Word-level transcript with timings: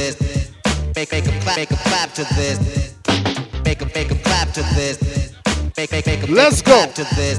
this. 0.00 0.16
Make 0.96 1.12
make 1.12 1.26
'em 1.28 1.40
clap, 1.42 1.56
make 1.56 1.70
'em 1.72 1.78
clap 1.78 2.14
to 2.14 2.24
this. 2.36 2.58
Make 3.64 3.82
'em 3.82 3.90
make 3.94 4.10
'em 4.10 4.18
clap 4.18 4.52
to 4.54 4.62
this. 4.74 4.96
Make 5.76 5.92
make 5.92 6.06
make 6.06 6.22
'em 6.22 6.34
Let's 6.34 6.62
go. 6.62 6.72
clap 6.72 6.94
to 6.94 7.04
this. 7.16 7.38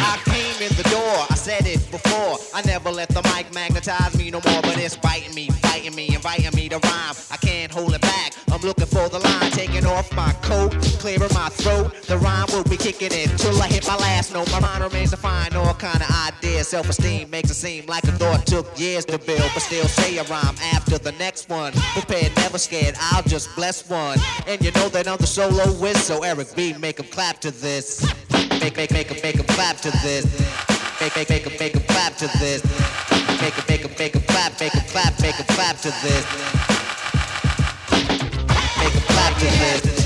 I 0.00 0.16
came 0.24 0.58
in 0.66 0.72
the 0.76 0.86
door, 0.90 1.16
I 1.30 1.36
said 1.36 1.66
it 1.66 1.80
before. 1.90 2.38
I 2.54 2.62
never 2.62 2.90
let 2.90 3.08
the 3.10 3.22
mic 3.34 3.52
magnetize 3.54 4.16
me 4.18 4.30
no 4.30 4.40
more, 4.48 4.62
but 4.62 4.76
it's 4.78 4.96
biting 4.96 5.34
me, 5.34 5.48
fighting 5.62 5.94
me, 5.94 6.06
inviting 6.14 6.54
me 6.54 6.68
to 6.68 6.78
rhyme. 6.78 7.14
I 7.30 7.36
can't 7.36 7.72
hold 7.72 7.94
it 7.94 8.00
back. 8.00 8.32
I'm 8.52 8.62
looking 8.62 8.86
for 8.86 9.08
the 9.08 9.20
line, 9.20 9.50
taking 9.52 9.86
off 9.86 10.12
my 10.12 10.32
coat, 10.42 10.72
clearing 11.08 11.34
my 11.34 11.48
throat. 11.48 11.94
The 12.06 12.18
rhyme 12.18 12.46
will 12.52 12.64
be 12.64 12.76
kicking 12.76 13.12
in 13.12 13.28
till 13.38 13.60
I 13.62 13.68
hit 13.68 13.86
my 13.86 13.96
last 13.96 14.34
note. 14.34 14.50
My 14.52 14.60
mind 14.60 14.84
remains 14.84 15.10
to 15.10 15.16
find 15.16 15.54
all 15.56 15.72
kind 15.74 16.02
of 16.02 16.10
ideas. 16.28 16.68
Self-esteem 16.68 17.30
makes 17.30 17.50
it 17.50 17.54
seem 17.54 17.86
like 17.86 18.04
a 18.04 18.12
thought 18.12 18.46
took 18.46 18.66
years 18.78 19.04
to 19.06 19.18
build, 19.18 19.50
but 19.54 19.60
still 19.60 19.88
say 19.88 20.18
a 20.18 20.24
rhyme 20.24 20.56
after 20.74 20.98
the 20.98 21.12
next 21.12 21.48
one. 21.48 21.72
Prepared, 21.94 22.36
never 22.36 22.58
scared. 22.58 22.94
I'll 23.00 23.22
just 23.22 23.54
bless 23.56 23.88
one. 23.88 24.18
And 24.46 24.62
you 24.62 24.70
know 24.72 24.88
that 24.90 25.08
I'm 25.08 25.16
the 25.16 25.26
solo 25.26 25.64
whiz, 25.80 26.02
so 26.02 26.22
Eric 26.22 26.54
B, 26.54 26.74
make 26.74 27.00
'em 27.00 27.06
clap 27.06 27.40
to 27.40 27.50
this. 27.50 28.04
Make 28.60 28.76
make 28.76 28.90
make 28.90 29.10
'em 29.10 29.18
make 29.22 29.38
'em 29.38 29.46
clap 29.56 29.80
to 29.82 29.90
this. 30.04 30.26
Make 31.00 31.16
make 31.16 31.30
make 31.30 31.46
'em 31.46 31.56
make 31.58 31.74
'em 31.74 31.84
clap 31.84 32.16
to 32.18 32.28
this. 32.38 32.62
Make 33.40 33.56
'em 33.56 33.64
make 33.68 33.84
'em 33.84 33.94
make 33.98 34.14
'em 34.14 34.22
clap, 34.22 34.60
make 34.60 34.74
'em 34.74 34.84
clap, 34.92 35.20
make 35.20 35.38
'em 35.40 35.46
clap 35.56 35.80
to 35.80 35.90
this. 36.02 36.24
Make 38.80 38.94
'em 38.94 39.02
clap 39.14 39.38
to 39.38 39.46
this. 39.62 39.97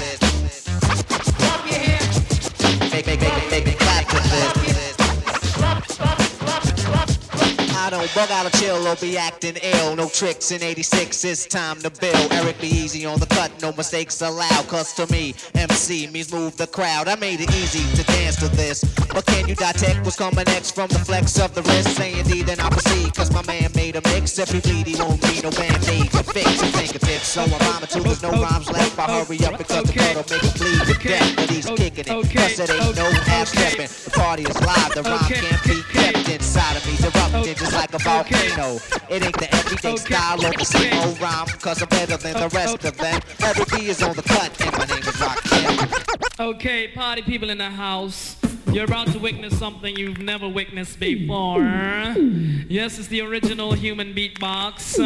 Don't 7.92 8.14
bug 8.14 8.30
out 8.30 8.46
of 8.46 8.52
chill 8.58 8.88
or 8.88 8.96
be 8.96 9.18
acting 9.18 9.56
ill. 9.60 9.94
No 9.94 10.08
tricks 10.08 10.50
in 10.50 10.62
86, 10.62 11.26
it's 11.26 11.44
time 11.44 11.76
to 11.80 11.90
build. 11.90 12.32
Eric 12.32 12.58
B 12.58 12.66
easy 12.68 13.04
on 13.04 13.20
the 13.20 13.26
cut, 13.26 13.52
no 13.60 13.70
mistakes 13.72 14.22
allowed. 14.22 14.66
Cause 14.66 14.94
to 14.94 15.06
me, 15.12 15.34
MC 15.54 16.06
means 16.06 16.32
move 16.32 16.56
the 16.56 16.66
crowd. 16.66 17.06
I 17.06 17.16
made 17.16 17.40
it 17.40 17.50
easy 17.50 17.84
to 17.96 18.02
dance 18.04 18.36
to 18.36 18.48
this. 18.56 18.82
But 19.12 19.26
can 19.26 19.46
you 19.46 19.54
detect 19.54 20.06
what's 20.06 20.16
coming 20.16 20.42
next 20.46 20.74
from 20.74 20.88
the 20.88 21.00
flex 21.00 21.38
of 21.38 21.54
the 21.54 21.60
wrist? 21.60 21.94
Saying 21.94 22.24
D, 22.24 22.42
then 22.42 22.60
I 22.60 22.70
proceed. 22.70 23.14
Cause 23.14 23.30
my 23.30 23.44
man 23.44 23.70
made 23.74 23.94
a 23.96 24.00
mix. 24.08 24.38
If 24.38 24.48
he 24.52 24.60
bleed, 24.60 24.86
he 24.86 24.96
won't 24.96 25.22
need 25.28 25.42
no 25.42 25.50
band 25.50 25.86
aid 25.86 26.10
to 26.12 26.24
fix 26.24 26.62
his 26.62 26.74
fingertips. 26.74 27.28
So 27.28 27.42
I'm 27.42 27.50
rhyming 27.50 27.88
till 27.88 28.04
there's 28.04 28.22
no 28.22 28.30
rhymes 28.30 28.70
left. 28.70 28.98
I 28.98 29.20
hurry 29.20 29.44
up 29.44 29.58
because 29.58 29.84
the 29.84 29.92
blood'll 29.92 30.24
make 30.32 30.40
him 30.40 30.56
bleed 30.56 30.80
to 30.88 31.08
death. 31.08 31.36
But 31.36 31.50
he's 31.50 31.66
kicking 31.66 32.08
it. 32.08 32.32
Cause 32.32 32.58
it 32.58 32.70
ain't 32.70 32.96
no 32.96 33.04
half 33.28 33.48
stepping. 33.48 33.92
The 33.92 34.10
party 34.16 34.44
is 34.44 34.58
live, 34.64 34.94
the 34.94 35.02
rhyme 35.02 35.28
can't 35.28 35.62
be 35.64 35.82
kept 35.92 36.30
inside 36.30 36.76
of 36.78 36.86
me. 36.88 36.96
Erupting 37.02 37.54
just 37.54 37.74
like 37.74 37.81
a 37.92 37.98
volcano. 37.98 38.78
It 39.10 39.24
ain't 39.24 39.38
the 39.38 39.48
everyday 39.54 39.96
style 39.96 40.44
or 40.44 40.52
the 40.52 40.64
same 40.64 40.92
old 41.00 41.20
rhyme. 41.20 41.46
Cause 41.60 41.82
I'm 41.82 41.88
better 41.88 42.16
than 42.16 42.34
the 42.34 42.48
rest 42.54 42.84
of 42.84 42.96
them. 42.96 43.20
Eric 43.42 43.68
B 43.70 43.88
is 43.88 44.02
on 44.02 44.14
the 44.14 44.22
cut, 44.22 44.60
and 44.60 44.72
my 44.78 44.84
name 44.84 44.98
is 44.98 45.16
Rakim. 45.16 46.40
Okay, 46.40 46.88
party 46.88 47.22
people 47.22 47.50
in 47.50 47.58
the 47.58 47.70
house. 47.70 48.36
You're 48.72 48.84
about 48.84 49.08
to 49.08 49.18
witness 49.18 49.58
something 49.58 49.94
you've 49.96 50.18
never 50.18 50.48
witnessed 50.48 50.98
before. 50.98 51.60
Yes, 51.60 52.98
it's 52.98 53.08
the 53.08 53.20
original 53.20 53.72
human 53.72 54.14
beatbox. 54.14 54.96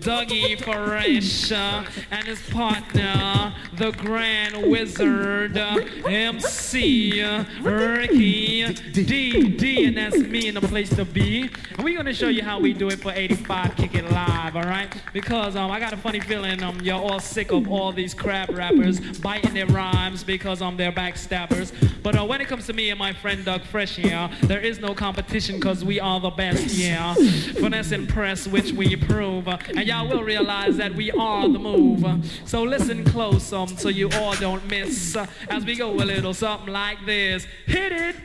Dougie 0.00 0.60
Fresh 0.60 1.52
and 1.52 2.26
his 2.26 2.42
partner, 2.50 3.54
the 3.74 3.92
Grand 3.92 4.68
Wizard, 4.68 5.56
MC 5.56 7.22
Ricky 7.62 8.74
D 8.74 9.48
D, 9.48 9.84
and 9.84 9.96
that's 9.96 10.16
me 10.16 10.48
in 10.48 10.56
the 10.56 10.60
place 10.62 10.90
to 10.96 11.04
be. 11.04 11.42
And 11.70 11.84
we're 11.84 11.96
gonna 11.96 12.12
show 12.12 12.28
you 12.28 12.42
how 12.42 12.58
we 12.58 12.72
do 12.72 12.88
it 12.88 12.98
for 13.00 13.12
85 13.12 13.76
Kick 13.76 13.94
It 13.94 14.10
Live, 14.10 14.56
all 14.56 14.64
right? 14.64 14.92
Because 15.12 15.54
um, 15.54 15.70
I 15.70 15.78
got 15.78 15.92
a 15.92 15.96
funny 15.96 16.18
feeling 16.18 16.64
um, 16.64 16.80
you're 16.80 16.98
all 16.98 17.20
sick 17.20 17.52
of 17.52 17.70
all 17.70 17.92
these 17.92 18.12
crap 18.12 18.50
rappers 18.50 18.98
biting 19.20 19.54
their 19.54 19.66
rhymes 19.66 20.24
because 20.24 20.60
um, 20.60 20.76
they're 20.76 20.90
backstabbers. 20.90 21.72
But 22.02 22.18
uh, 22.18 22.24
when 22.24 22.40
it 22.40 22.48
comes 22.48 22.66
to 22.66 22.72
me 22.72 22.90
and 22.90 22.98
my 22.98 23.03
friend 23.12 23.44
Doug 23.44 23.62
Fresh 23.62 23.96
here, 23.96 24.30
there 24.42 24.60
is 24.60 24.78
no 24.78 24.94
competition 24.94 25.56
because 25.56 25.84
we 25.84 26.00
are 26.00 26.20
the 26.20 26.30
best, 26.30 26.74
yeah. 26.76 27.14
Finesse 27.14 27.92
and 27.92 28.08
press, 28.08 28.46
which 28.46 28.72
we 28.72 28.96
prove. 28.96 29.46
And 29.46 29.84
y'all 29.86 30.08
will 30.08 30.22
realize 30.22 30.76
that 30.76 30.94
we 30.94 31.10
are 31.10 31.48
the 31.48 31.58
move. 31.58 32.04
So 32.46 32.62
listen 32.62 33.04
close 33.04 33.52
um, 33.52 33.68
so 33.68 33.88
you 33.88 34.08
all 34.14 34.34
don't 34.36 34.68
miss 34.68 35.16
as 35.48 35.64
we 35.64 35.76
go 35.76 35.90
a 35.92 36.04
little 36.04 36.34
something 36.34 36.72
like 36.72 37.04
this. 37.04 37.46
Hit 37.66 37.92
it! 37.92 38.16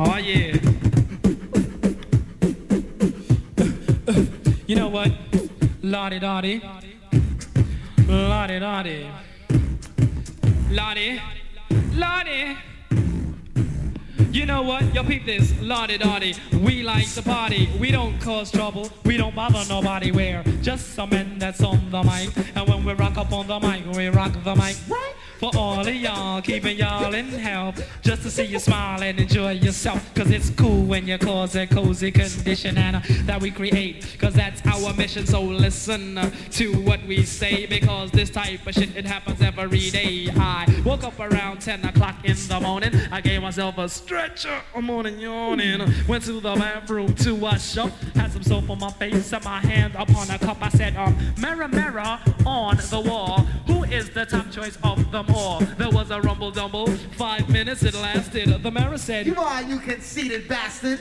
Oh 0.00 0.16
yeah. 0.16 0.56
You 4.66 4.76
know 4.76 4.88
what? 4.88 5.12
Lottie 5.82 6.18
Dottie. 6.18 6.62
Lottie 8.08 8.58
Dottie. 8.58 9.06
Lottie. 10.70 11.20
Lottie. 11.92 12.56
You 14.32 14.46
know 14.46 14.62
what? 14.62 14.94
Yo, 14.94 15.04
peep 15.04 15.26
this. 15.26 15.52
Lottie 15.60 15.98
Dottie. 15.98 16.34
We 16.64 16.82
like 16.82 17.12
to 17.12 17.22
party. 17.22 17.68
We 17.78 17.90
don't 17.90 18.18
cause 18.18 18.50
trouble. 18.50 18.90
We 19.04 19.18
don't 19.18 19.34
bother 19.34 19.62
nobody. 19.68 20.10
We're 20.10 20.42
just 20.62 20.94
some 20.94 21.10
men 21.10 21.38
that's 21.38 21.62
on 21.62 21.90
the 21.90 22.02
mic. 22.02 22.30
And 22.56 22.66
when 22.66 22.82
we 22.82 22.94
rock 22.94 23.18
up 23.18 23.30
on 23.30 23.46
the 23.46 23.60
mic, 23.60 23.84
we 23.94 24.08
rock 24.08 24.32
the 24.42 24.54
mic. 24.54 24.76
Right? 24.88 25.14
For 25.38 25.52
all 25.56 25.86
of 25.86 25.94
y'all, 25.94 26.42
keeping 26.42 26.78
y'all 26.78 27.14
in 27.14 27.28
health. 27.28 27.80
Just 28.02 28.22
to 28.22 28.30
see 28.30 28.42
you 28.42 28.58
smile 28.58 29.00
and 29.04 29.20
enjoy 29.20 29.52
yourself. 29.52 30.12
Cause 30.12 30.32
it's 30.32 30.50
cool 30.50 30.82
when 30.82 31.06
you 31.06 31.16
cause 31.16 31.54
a 31.54 31.64
cozy 31.64 32.10
condition 32.10 32.76
and 32.76 32.96
uh, 32.96 33.00
that 33.22 33.40
we 33.40 33.52
create. 33.52 34.16
Cause 34.18 34.34
that's 34.34 34.60
our 34.66 34.92
mission. 34.94 35.26
So 35.26 35.40
listen 35.40 36.18
uh, 36.18 36.32
to 36.52 36.72
what 36.80 37.00
we 37.06 37.22
say. 37.22 37.66
Because 37.66 38.10
this 38.10 38.30
type 38.30 38.66
of 38.66 38.74
shit, 38.74 38.96
it 38.96 39.04
happens 39.04 39.40
every 39.40 39.90
day. 39.90 40.28
I 40.34 40.82
woke 40.84 41.04
up 41.04 41.20
around 41.20 41.60
10 41.60 41.84
o'clock 41.84 42.16
in 42.24 42.34
the 42.34 42.58
morning. 42.60 42.96
I 43.12 43.20
gave 43.20 43.40
myself 43.42 43.78
a 43.78 43.88
stretcher. 43.88 44.60
I'm 44.74 44.86
morning 44.86 45.20
yawning. 45.20 45.88
Went 46.08 46.24
to 46.24 46.40
the 46.40 46.54
bathroom 46.54 47.14
to 47.14 47.36
wash 47.36 47.78
up. 47.78 47.90
Had 48.16 48.32
some 48.32 48.42
soap 48.42 48.70
on 48.70 48.80
my 48.80 48.90
face. 48.90 49.26
Set 49.26 49.44
my 49.44 49.60
hand 49.60 49.94
upon 49.96 50.30
a 50.30 50.38
cup. 50.38 50.58
I 50.60 50.68
said, 50.70 50.96
um, 50.96 51.16
mirror, 51.40 51.68
mirror 51.68 52.18
on 52.44 52.76
the 52.76 53.00
wall. 53.00 53.42
Who 53.68 53.84
is 53.84 54.10
the 54.10 54.26
top 54.26 54.50
choice 54.50 54.76
of 54.82 55.12
all? 55.30 55.60
There 55.60 55.90
was 55.90 56.10
a 56.10 56.20
rumble 56.20 56.50
dumble. 56.50 56.86
Five 57.16 57.48
minutes 57.48 57.82
it 57.82 57.94
lasted. 57.94 58.62
The 58.62 58.70
mayor 58.70 58.96
said, 58.98 59.26
You 59.26 59.36
are, 59.36 59.62
you 59.62 59.78
conceited 59.78 60.48
bastard. 60.48 61.00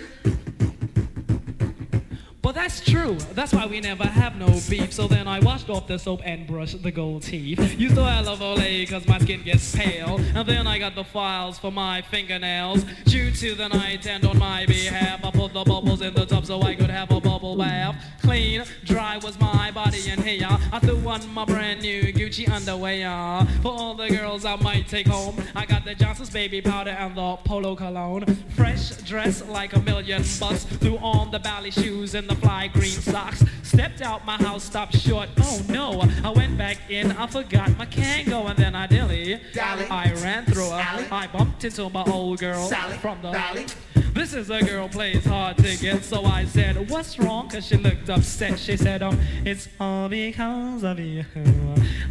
But 2.48 2.56
that's 2.56 2.80
true. 2.80 3.18
That's 3.34 3.52
why 3.52 3.66
we 3.66 3.82
never 3.82 4.06
have 4.06 4.38
no 4.38 4.48
beef. 4.70 4.94
So 4.94 5.06
then 5.06 5.28
I 5.28 5.42
washed 5.42 5.70
off 5.70 5.86
the 5.86 6.00
soap 6.00 6.22
and 6.24 6.48
brushed 6.48 6.82
the 6.82 6.92
gold 6.92 7.24
teeth. 7.24 7.78
Used 7.78 7.98
oil 7.98 8.30
of 8.30 8.40
Olay 8.40 8.90
cause 8.90 9.06
my 9.06 9.20
skin 9.20 9.44
gets 9.44 9.76
pale. 9.76 10.18
And 10.34 10.48
then 10.48 10.66
I 10.66 10.80
got 10.80 10.96
the 10.96 11.04
files 11.04 11.60
for 11.60 11.74
my 11.74 12.02
fingernails. 12.04 12.86
Due 13.04 13.32
to 13.32 13.54
the 13.54 13.68
night 13.68 14.08
and 14.08 14.24
on 14.24 14.38
my 14.38 14.66
behalf, 14.66 15.26
I 15.26 15.32
put 15.32 15.52
the 15.52 15.66
bubbles 15.66 16.02
in 16.02 16.14
the 16.14 16.26
tub 16.26 16.46
so 16.46 16.62
I 16.62 16.74
could 16.76 16.90
have 16.90 17.12
a 17.12 17.20
bubble 17.20 17.58
bath. 17.58 17.98
Clean, 18.22 18.64
dry 18.86 19.18
was 19.18 19.38
my 19.42 19.70
body 19.72 20.10
and 20.10 20.22
hair. 20.22 20.48
I 20.72 20.80
threw 20.80 21.06
on 21.06 21.28
my 21.34 21.44
brand 21.44 21.82
new 21.82 22.14
Gucci 22.14 22.50
underwear. 22.50 23.46
For 23.62 23.74
all 23.74 23.94
the 23.94 24.08
girls 24.08 24.46
I 24.46 24.56
might 24.56 24.88
take 24.88 25.08
home, 25.08 25.36
I 25.54 25.66
got 25.66 25.84
the 25.84 25.96
Johnson's 25.96 26.30
baby 26.30 26.62
powder 26.62 26.92
and 26.92 27.14
the 27.14 27.36
polo 27.44 27.76
cologne. 27.76 28.24
Fresh 28.56 28.92
dress 29.02 29.46
like 29.48 29.76
a 29.76 29.82
million 29.82 30.24
bucks. 30.40 30.64
Threw 30.64 30.98
on 31.00 31.32
the 31.32 31.40
ballet 31.40 31.72
shoes 31.72 32.16
and 32.16 32.30
the 32.30 32.37
fly 32.38 32.68
green 32.68 32.92
socks. 32.92 33.44
Stepped 33.64 34.02
out 34.02 34.26
my 34.26 34.38
house, 34.38 34.64
stopped 34.64 34.98
short. 34.98 35.30
Oh 35.40 35.62
no, 35.70 36.02
I 36.24 36.30
went 36.32 36.58
back 36.58 36.78
in, 36.90 37.12
I 37.12 37.28
forgot 37.28 37.78
my 37.78 37.86
Kangol, 37.86 38.50
and 38.50 38.58
then 38.58 38.76
I 38.76 38.88
dilly. 38.88 39.40
Dally. 39.54 39.86
I 39.90 40.14
ran 40.24 40.46
through 40.46 40.70
her. 40.70 40.82
Sally. 40.82 41.06
I 41.12 41.28
bumped 41.28 41.64
into 41.64 41.90
my 41.90 42.04
old 42.06 42.40
girl 42.40 42.66
Sally. 42.68 42.98
from 42.98 43.22
the 43.22 43.32
Dally. 43.32 43.66
this 44.14 44.34
is 44.34 44.50
a 44.50 44.62
girl 44.64 44.88
plays 44.90 45.26
hard 45.26 45.58
to 45.58 45.76
get, 45.78 46.04
so 46.04 46.24
I 46.24 46.46
said, 46.46 46.90
What's 46.90 47.20
wrong? 47.20 47.50
Cause 47.50 47.68
she 47.68 47.78
looked 47.78 48.10
upset. 48.10 48.58
She 48.58 48.78
said, 48.78 49.04
Um, 49.04 49.20
it's 49.46 49.68
all 49.80 50.10
because 50.10 50.84
of 50.84 51.00
you. 51.00 51.26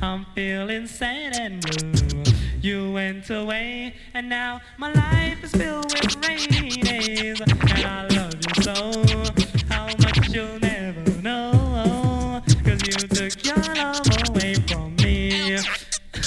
I'm 0.03 0.27
feeling 0.35 0.87
sad 0.87 1.37
and 1.37 1.61
blue. 1.63 2.23
You 2.61 2.91
went 2.93 3.31
away, 3.31 3.95
and 4.13 4.29
now 4.29 4.61
my 4.77 4.93
life 4.93 5.45
is 5.45 5.53
filled 5.53 5.93
with 5.93 6.17
rainy 6.27 6.71
days. 6.71 7.41
And 7.41 7.63
I 7.63 8.09
love 8.09 8.35
you 8.35 8.63
so, 8.63 9.26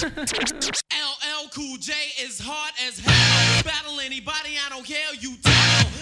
LL 0.02 1.50
Cool 1.54 1.76
J 1.78 1.92
is 2.22 2.40
hard 2.40 2.74
as 2.88 3.00
hell. 3.00 3.64
Battle 3.64 4.00
anybody, 4.00 4.56
I 4.66 4.70
don't 4.70 4.86
care. 4.86 5.14
You 5.20 5.36
tell. 5.44 5.52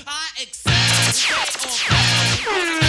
I 0.06 0.30
excel. 0.40 0.74
Stay 1.14 2.46
on 2.48 2.87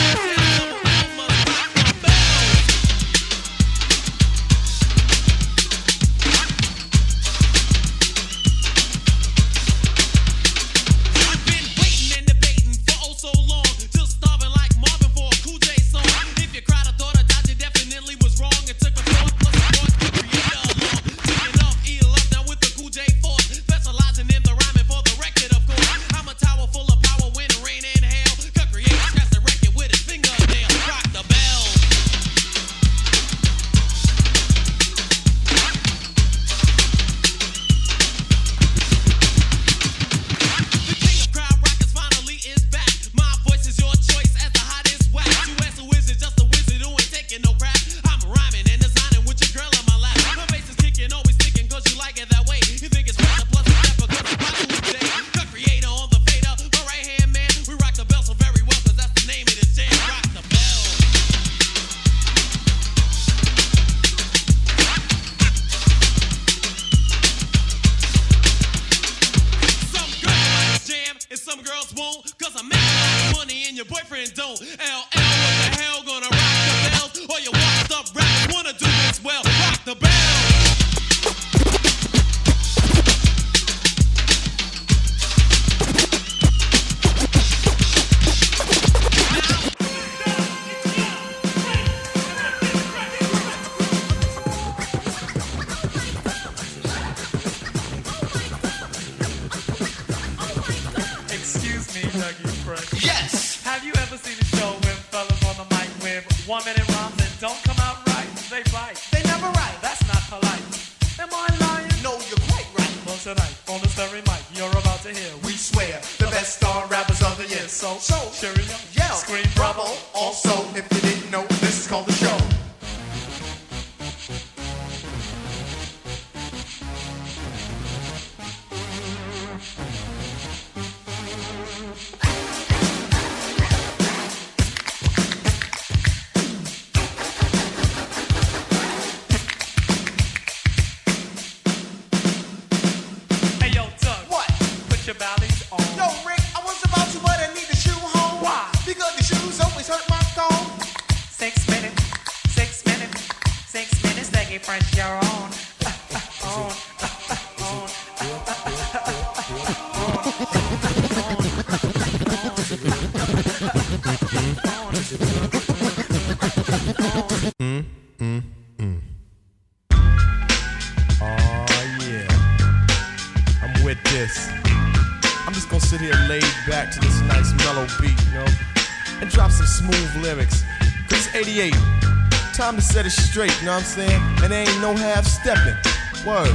straight, 183.28 183.52
you 183.60 183.66
know 183.66 183.76
what 183.76 183.84
I'm 183.84 184.08
saying? 184.08 184.22
And 184.40 184.48
there 184.48 184.64
ain't 184.64 184.80
no 184.80 184.96
half 184.96 185.26
stepping. 185.28 185.76
Word, 186.24 186.48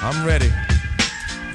I'm 0.00 0.24
ready. 0.24 0.48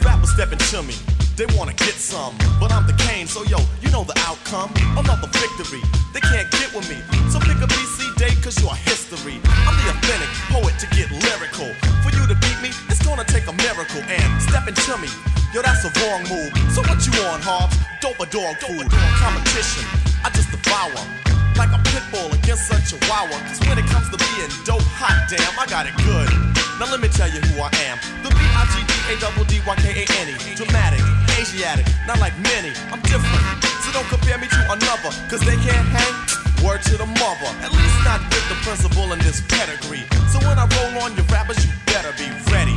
Rappers 0.05 0.29
stepping 0.29 0.61
to 0.69 0.83
me. 0.85 0.93
They 1.33 1.49
wanna 1.57 1.73
get 1.73 1.97
some, 1.97 2.37
but 2.61 2.71
I'm 2.71 2.85
the 2.85 2.93
Kane, 2.93 3.25
so 3.25 3.41
yo, 3.49 3.57
you 3.81 3.89
know 3.89 4.03
the 4.05 4.13
outcome. 4.29 4.69
Another 4.93 5.25
victory. 5.41 5.81
They 6.13 6.21
can't 6.21 6.45
get 6.61 6.69
with 6.69 6.85
me. 6.85 7.01
So 7.33 7.41
pick 7.41 7.57
a 7.57 7.65
BC 7.65 8.13
date, 8.21 8.37
cause 8.45 8.53
you're 8.61 8.77
history. 8.85 9.41
I'm 9.65 9.73
the 9.81 9.89
authentic 9.89 10.29
poet 10.53 10.77
to 10.77 10.87
get 10.93 11.09
lyrical. 11.09 11.73
For 12.05 12.13
you 12.13 12.21
to 12.29 12.37
beat 12.37 12.59
me, 12.61 12.69
it's 12.93 13.01
gonna 13.01 13.25
take 13.25 13.49
a 13.49 13.55
miracle. 13.65 14.05
And 14.05 14.29
stepping 14.37 14.77
to 14.77 14.93
me, 15.01 15.09
yo, 15.49 15.65
that's 15.65 15.81
a 15.81 15.91
wrong 16.05 16.21
move. 16.29 16.53
So 16.69 16.85
what 16.85 17.01
you 17.01 17.13
on, 17.25 17.41
Hobbs? 17.41 17.73
Dope 18.05 18.21
a 18.21 18.29
dog 18.29 18.61
food. 18.61 18.85
Competition, 19.17 19.81
I 20.21 20.29
just 20.29 20.53
devour. 20.53 21.32
Like 21.57 21.69
a 21.69 21.77
pit 21.89 22.03
bull 22.11 22.29
against 22.33 22.69
a 22.73 22.81
chihuahua. 22.81 23.37
Cause 23.47 23.59
when 23.69 23.77
it 23.77 23.85
comes 23.85 24.09
to 24.09 24.17
being 24.17 24.49
dope, 24.65 24.81
hot 24.97 25.29
damn, 25.29 25.53
I 25.59 25.67
got 25.69 25.85
it 25.85 25.93
good. 26.01 26.25
Now 26.81 26.89
let 26.89 26.99
me 26.99 27.07
tell 27.07 27.29
you 27.29 27.39
who 27.53 27.61
I 27.61 27.69
am. 27.85 28.01
The 28.25 28.33
B-I-G-D-A-D-D-Y-K-A-N-E. 28.33 30.35
Dramatic, 30.57 31.05
Asiatic, 31.37 31.85
not 32.09 32.17
like 32.19 32.33
many. 32.41 32.73
I'm 32.89 32.97
different. 33.05 33.45
So 33.85 33.93
don't 33.93 34.09
compare 34.09 34.41
me 34.41 34.49
to 34.49 34.61
another. 34.73 35.13
Cause 35.29 35.45
they 35.45 35.53
can't 35.61 35.85
hang. 35.93 36.13
Word 36.65 36.81
to 36.89 36.97
the 36.97 37.05
mother. 37.05 37.51
At 37.61 37.69
least 37.75 37.99
not 38.01 38.17
with 38.33 38.49
the 38.49 38.57
principal 38.65 39.13
in 39.13 39.19
this 39.19 39.41
pedigree. 39.45 40.09
So 40.33 40.41
when 40.47 40.57
I 40.57 40.65
roll 40.79 41.03
on 41.05 41.13
your 41.13 41.29
rappers, 41.29 41.61
you 41.61 41.69
better 41.85 42.09
be 42.17 42.25
ready 42.49 42.73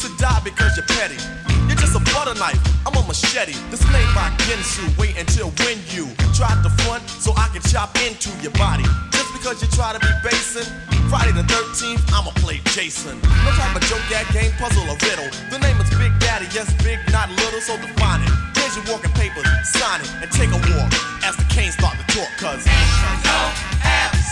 to 0.00 0.08
die 0.18 0.40
because 0.42 0.76
you're 0.76 0.86
petty. 0.98 1.22
You're 1.68 1.76
just 1.76 1.94
a 1.94 2.00
butter 2.16 2.32
knife, 2.40 2.58
I'm 2.86 2.96
a 2.96 3.02
machete. 3.06 3.52
This 3.68 3.84
made 3.92 4.08
by 4.16 4.32
Ginsu. 4.48 4.88
Wait 4.96 5.18
until 5.20 5.50
when 5.60 5.76
you 5.92 6.08
try 6.32 6.48
to 6.62 6.70
front 6.82 7.04
so 7.20 7.34
chop 7.78 7.94
into 8.02 8.30
your 8.42 8.50
body. 8.58 8.82
Just 9.14 9.30
because 9.32 9.62
you 9.62 9.68
try 9.70 9.92
to 9.94 10.00
be 10.00 10.10
basing. 10.24 10.66
Friday 11.06 11.30
the 11.30 11.46
13th, 11.46 12.02
I'ma 12.10 12.32
play 12.42 12.60
Jason. 12.74 13.20
No 13.22 13.50
type 13.54 13.76
of 13.76 13.82
joke, 13.86 14.02
that 14.10 14.26
game, 14.34 14.50
puzzle, 14.58 14.82
or 14.90 14.98
riddle. 15.06 15.30
The 15.48 15.62
name 15.62 15.78
is 15.78 15.88
Big 15.94 16.10
Daddy, 16.18 16.50
yes, 16.50 16.66
big, 16.82 16.98
not 17.12 17.30
little, 17.30 17.60
so 17.60 17.78
define 17.78 18.26
it. 18.26 18.32
Here's 18.58 18.74
your 18.74 18.84
walking 18.90 19.14
papers, 19.14 19.46
sign 19.62 20.00
it, 20.02 20.10
and 20.18 20.28
take 20.32 20.50
a 20.50 20.58
walk 20.74 20.90
as 21.22 21.36
the 21.38 21.46
Kane's 21.54 21.74
start 21.74 21.94
to 22.02 22.06
talk, 22.10 22.30
cuz. 22.34 22.66
I'm 22.66 24.27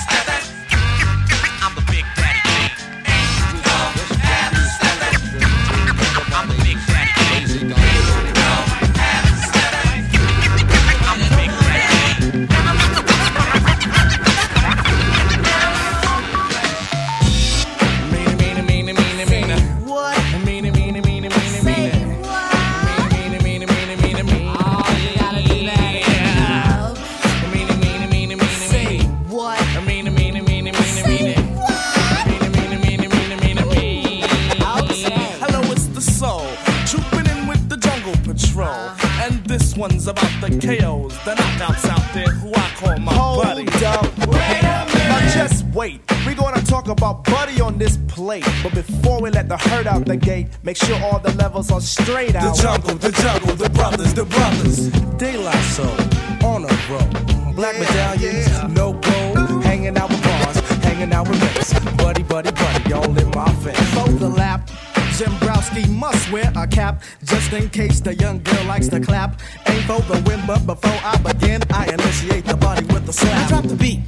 KOs, 40.60 41.12
the 41.24 41.34
knockouts 41.34 41.88
out 41.88 42.14
there 42.14 42.28
who 42.28 42.52
I 42.54 42.70
call 42.76 42.96
my 42.98 43.14
buddy. 43.14 43.64
Now 43.64 45.20
just 45.34 45.64
wait. 45.74 46.00
We're 46.24 46.34
gonna 46.34 46.62
talk 46.62 46.88
about 46.88 47.24
Buddy 47.24 47.60
on 47.60 47.78
this 47.78 47.98
plate. 48.08 48.44
But 48.62 48.74
before 48.74 49.20
we 49.20 49.30
let 49.30 49.48
the 49.48 49.56
herd 49.56 49.86
out 49.86 50.04
the 50.06 50.16
gate, 50.16 50.48
make 50.62 50.76
sure 50.76 50.98
all 51.02 51.18
the 51.18 51.32
levels 51.34 51.70
are 51.70 51.80
straight 51.80 52.32
The 52.32 52.38
out. 52.38 52.56
The 52.56 52.62
jungle, 52.62 52.94
the 52.96 53.12
jungle, 53.12 53.54
the 53.54 53.70
brothers, 53.70 54.14
the 54.14 54.24
brothers. 54.24 54.90
De 55.18 55.36
La 55.36 55.52
Soul, 55.74 55.96
on 56.44 56.64
a 56.64 56.72
roll. 56.90 57.52
Black 57.54 57.78
medallions, 57.78 58.48
no 58.74 58.92
gold. 58.92 59.64
Hanging 59.64 59.96
out 59.96 60.10
with 60.10 60.22
bars, 60.22 60.58
hanging 60.82 61.12
out 61.12 61.28
with 61.28 61.40
mates. 61.40 61.72
Buddy, 61.96 62.22
buddy, 62.22 62.50
buddy, 62.50 62.90
y'all 62.90 63.18
in 63.18 63.30
my 63.30 63.52
face. 63.62 63.78
For 63.94 64.08
the 64.10 64.28
lap. 64.28 64.70
Zimbrowski 65.16 65.88
must 65.88 66.30
wear 66.30 66.52
a 66.54 66.66
cap 66.66 67.02
just 67.24 67.50
in 67.54 67.70
case 67.70 68.00
the 68.00 68.14
young 68.16 68.42
girl 68.42 68.64
likes 68.66 68.88
to 68.88 69.00
clap. 69.00 69.40
Ain't 69.66 69.84
for 69.84 70.02
the 70.02 70.22
win, 70.26 70.42
but 70.46 70.66
before 70.66 71.00
I 71.02 71.16
begin, 71.16 71.62
I 71.70 71.86
initiate 71.86 72.44
the 72.44 72.54
body 72.54 72.84
with 72.92 73.08
a 73.08 73.14
slap. 73.14 73.46
I 73.46 73.48
drop 73.48 73.64
the 73.64 73.76
beat 73.76 74.00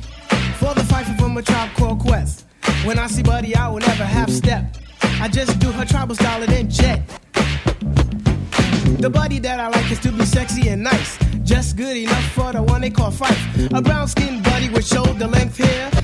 for 0.58 0.74
the 0.74 0.84
fight 0.84 1.06
from 1.18 1.38
a 1.38 1.42
tribe 1.42 1.70
called 1.76 2.00
Quest. 2.00 2.44
When 2.84 2.98
I 2.98 3.06
see 3.06 3.22
Buddy, 3.22 3.56
I 3.56 3.68
will 3.68 3.80
never 3.80 4.04
half 4.04 4.28
step. 4.28 4.76
I 5.02 5.28
just 5.28 5.58
do 5.58 5.72
her 5.72 5.86
tribal 5.86 6.14
style 6.14 6.42
and 6.42 6.52
then 6.52 6.68
jet. 6.68 7.00
The 9.00 9.08
buddy 9.08 9.38
that 9.38 9.60
I 9.60 9.68
like 9.68 9.90
is 9.90 10.00
to 10.00 10.12
be 10.12 10.26
sexy 10.26 10.68
and 10.68 10.82
nice. 10.82 11.16
Just 11.42 11.76
good 11.78 11.96
enough 11.96 12.24
for 12.32 12.52
the 12.52 12.62
one 12.62 12.82
they 12.82 12.90
call 12.90 13.10
Phife. 13.10 13.72
A 13.72 13.80
brown 13.80 14.08
skinned 14.08 14.44
buddy 14.44 14.68
with 14.68 14.86
shoulder 14.86 15.26
length 15.26 15.56
hair. 15.56 15.97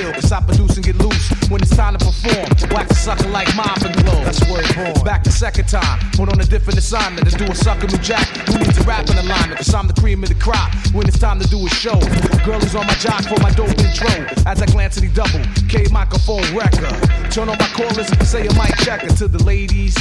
ill, 0.02 0.14
cause 0.14 0.32
I 0.32 0.42
produce 0.42 0.76
and 0.76 0.86
get 0.86 0.96
loose 0.98 1.30
when 1.50 1.62
it's 1.62 1.76
time 1.76 1.98
to 1.98 2.04
perform. 2.04 2.48
Wax 2.72 2.92
a 2.92 2.96
sucker 2.96 3.30
like 3.30 3.48
mine 3.56 3.78
for 3.80 3.90
the 3.90 4.04
low. 4.06 4.24
That's 4.24 4.40
born. 4.46 4.94
Back 5.04 5.24
the 5.24 5.32
second 5.32 5.68
time, 5.68 6.00
put 6.14 6.30
on 6.30 6.40
a 6.40 6.46
different 6.46 6.80
assignment. 6.80 7.26
Let's 7.26 7.38
do 7.38 7.46
a 7.46 7.56
sucker 7.56 7.88
new 7.88 7.98
jack. 8.00 8.28
Who 8.48 8.60
needs 8.60 8.78
a 8.78 8.84
rap 8.84 9.10
in 9.10 9.18
alignment? 9.18 9.58
Cause 9.58 9.74
I'm 9.74 9.88
the 9.88 9.94
cream 9.94 10.24
of 10.24 10.30
the 10.30 10.36
crop 10.36 10.74
when 10.94 11.08
it's 11.08 11.20
time 11.20 11.40
to 11.40 11.48
do 11.48 11.66
a 11.66 11.70
show. 11.70 12.00
Girl 12.46 12.62
is 12.64 12.76
on 12.76 12.88
my 12.88 12.96
jock 12.96 13.24
for 13.24 13.40
my 13.42 13.52
dope 13.52 13.78
intro. 13.78 14.10
As 14.46 14.62
I 14.62 14.66
glance 14.66 14.98
at 14.98 15.04
the 15.04 15.12
double, 15.14 15.44
K 15.68 15.86
microphone 15.92 16.44
record. 16.56 16.96
Turn 17.32 17.50
on 17.50 17.58
my 17.58 17.70
chorus, 17.76 18.10
say 18.30 18.48
a 18.48 18.54
mic 18.54 18.76
checker 18.86 19.10
to 19.22 19.28
the 19.28 19.44
ladies 19.44 19.96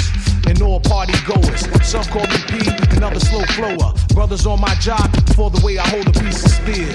and 0.46 0.60
all 0.62 0.80
party 0.80 1.14
goers. 1.26 1.66
Some 1.86 2.04
call 2.04 2.26
me 2.26 2.38
P, 2.48 2.70
another 2.96 3.20
slow 3.20 3.44
flower. 3.56 3.94
Brothers 4.14 4.46
on 4.46 4.60
my 4.60 4.74
jock 4.76 5.10
for 5.34 5.50
the 5.50 5.60
way 5.64 5.78
I 5.78 5.86
hold 5.88 6.08
a 6.08 6.12
piece 6.12 6.44
of 6.44 6.50
steel. 6.50 6.92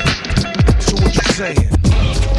So 0.79 0.95
what 1.01 1.15
you 1.15 1.21
saying? 1.33 2.32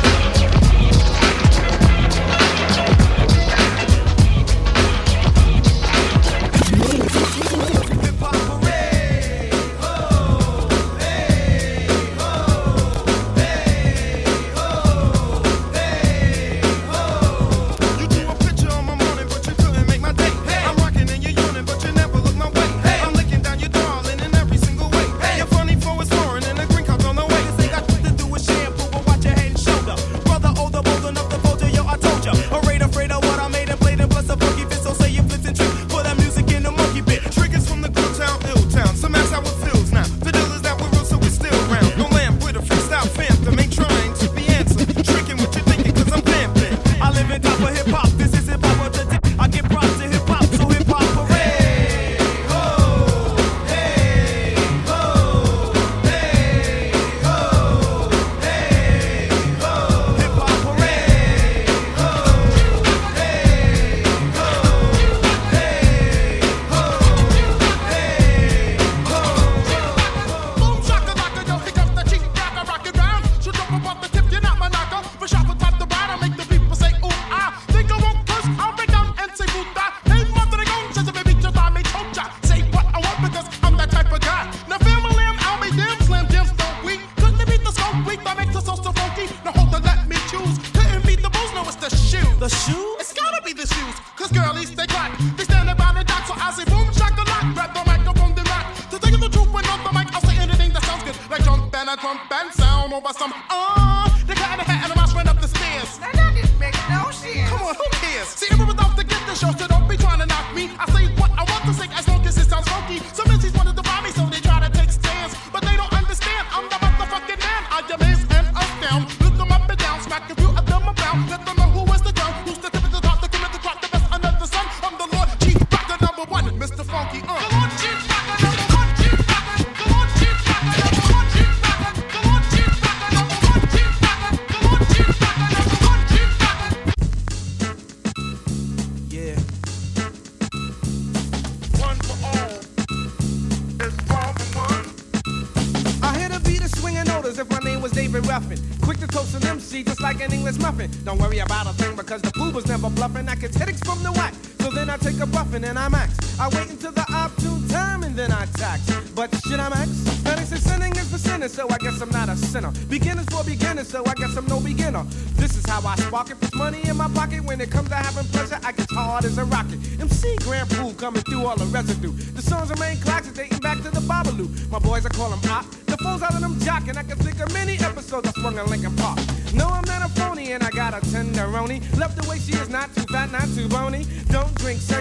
coming 171.05 171.23
through 171.25 171.45
all 171.45 171.55
the 171.55 171.67
residue. 171.67 172.34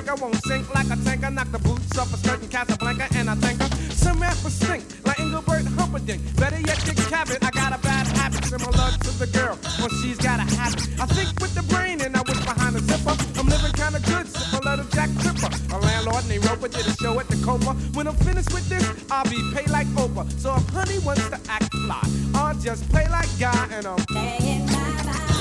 I 0.09 0.15
won't 0.15 0.35
sink 0.45 0.73
like 0.73 0.89
a 0.89 0.97
tanker. 1.03 1.29
Knock 1.29 1.51
the 1.51 1.59
boots 1.59 1.97
off 1.97 2.13
a 2.13 2.17
skirt 2.17 2.41
in 2.41 2.49
Casablanca, 2.49 3.07
and 3.15 3.29
I 3.29 3.35
think 3.35 3.61
her. 3.61 3.69
Some 3.93 4.19
for 4.19 4.49
stink 4.49 4.83
like 5.05 5.19
Engelbert 5.19 5.65
Humperdinck. 5.77 6.21
Better 6.37 6.59
yet, 6.59 6.79
Dick 6.85 6.97
Cavett. 7.11 7.43
I 7.43 7.51
got 7.51 7.73
a 7.73 7.79
bad 7.81 8.07
habit 8.17 8.45
similar 8.45 8.91
to 8.91 9.11
the 9.19 9.27
girl 9.27 9.57
but 9.83 9.91
she's 10.01 10.17
got 10.17 10.39
a 10.39 10.47
habit. 10.55 10.87
I 10.99 11.05
think 11.05 11.29
with 11.41 11.53
the 11.55 11.63
brain, 11.63 12.01
and 12.01 12.15
I 12.15 12.21
wish 12.21 12.39
behind 12.45 12.75
the 12.75 12.79
zipper. 12.79 13.15
I'm 13.39 13.47
living 13.47 13.73
kind 13.73 13.95
of 13.95 14.03
good, 14.05 14.27
similar 14.27 14.77
to 14.77 14.85
Jack 14.95 15.09
Tripper. 15.19 15.51
A 15.75 15.77
landlord 15.79 16.27
named 16.29 16.45
Roper 16.45 16.69
did 16.69 16.87
a 16.87 16.93
show 16.95 17.19
at 17.19 17.27
the 17.27 17.37
Copa. 17.43 17.73
When 17.93 18.07
I'm 18.07 18.15
finished 18.15 18.53
with 18.53 18.67
this, 18.69 18.85
I'll 19.11 19.29
be 19.29 19.39
paid 19.53 19.69
like 19.69 19.87
Oprah. 19.99 20.25
So 20.39 20.55
if 20.55 20.67
honey 20.69 20.99
wants 20.99 21.27
to 21.29 21.39
act 21.49 21.73
fly, 21.85 22.03
I'll 22.33 22.55
just 22.55 22.89
play 22.89 23.07
like 23.09 23.29
guy, 23.37 23.67
and 23.71 23.85
I'm 23.85 24.03
paying 24.07 24.65
bye 24.67 25.03
bye. 25.03 25.33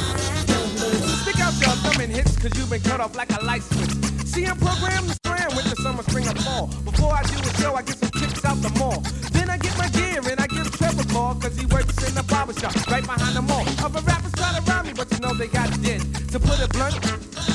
Stick 1.22 1.40
out 1.40 1.54
your 1.62 1.76
thumb 1.86 2.00
and 2.00 2.12
hits, 2.12 2.36
cause 2.36 2.50
you've 2.56 2.70
been 2.70 2.82
cut 2.82 3.00
off 3.00 3.14
like 3.14 3.30
a 3.30 3.44
light 3.44 3.62
switch. 3.62 4.11
See, 4.32 4.46
I'm 4.46 4.56
programmed 4.56 5.08
to 5.08 5.14
scram 5.14 5.54
with 5.54 5.68
the 5.68 5.76
summer, 5.82 6.02
spring, 6.04 6.26
and 6.26 6.40
fall. 6.40 6.68
Before 6.88 7.12
I 7.12 7.22
do 7.24 7.36
a 7.36 7.52
show, 7.60 7.74
I 7.74 7.82
get 7.82 7.98
some 7.98 8.08
kicks 8.12 8.42
out 8.46 8.56
the 8.62 8.70
mall. 8.80 9.04
Then 9.30 9.50
I 9.50 9.58
get 9.58 9.76
my 9.76 9.88
gear 9.88 10.24
and 10.24 10.40
I 10.40 10.46
give 10.46 10.72
Trevor 10.72 11.02
a 11.02 11.12
call, 11.12 11.34
cause 11.34 11.54
he 11.54 11.66
works 11.66 12.00
in 12.08 12.14
the 12.14 12.22
barber 12.22 12.54
shop 12.54 12.72
right 12.88 13.04
behind 13.04 13.36
the 13.36 13.42
mall. 13.42 13.60
Other 13.84 14.00
rappers 14.00 14.32
try 14.32 14.56
around 14.56 14.86
me, 14.86 14.94
but 14.96 15.12
you 15.12 15.18
know 15.18 15.34
they 15.34 15.48
got 15.48 15.68
dead. 15.82 16.00
To 16.32 16.40
put 16.40 16.58
it 16.64 16.72
blunt, 16.72 16.96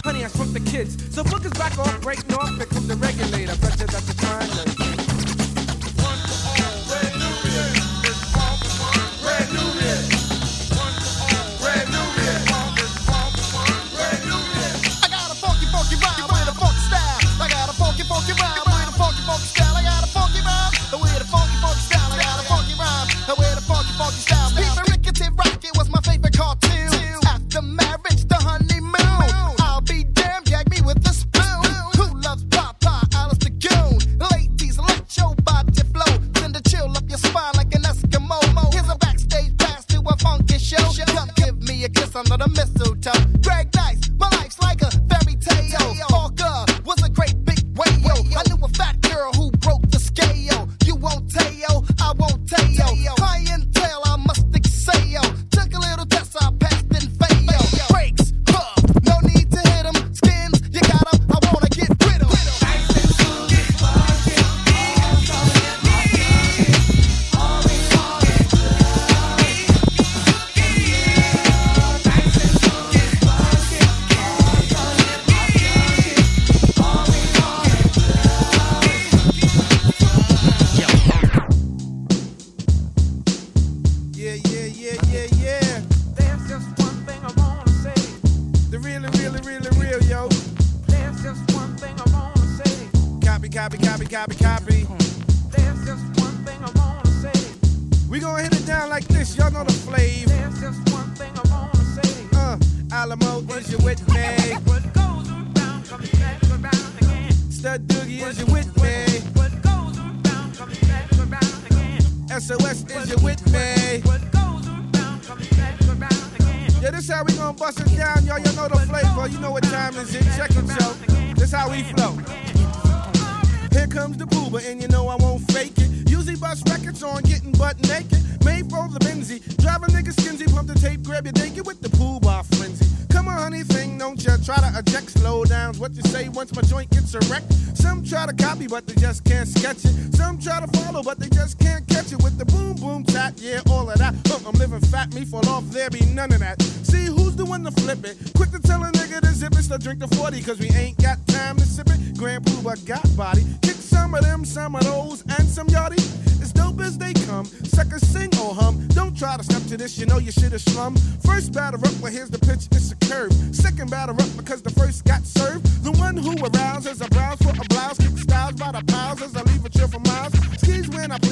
honey, 0.06 0.24
I 0.24 0.28
shrunk 0.28 0.54
the 0.54 0.60
kids. 0.60 1.02
So 1.16 1.24
book 1.24 1.44
is 1.46 1.54
back 1.54 1.80
off, 1.80 2.00
break 2.02 2.22
north, 2.30 2.56
here 2.58 2.68
comes 2.68 2.88
the 2.88 2.96
regulator. 2.96 3.58
Pressure 3.58 3.90
that 3.90 4.06
you're 4.06 4.86
to 4.86 4.97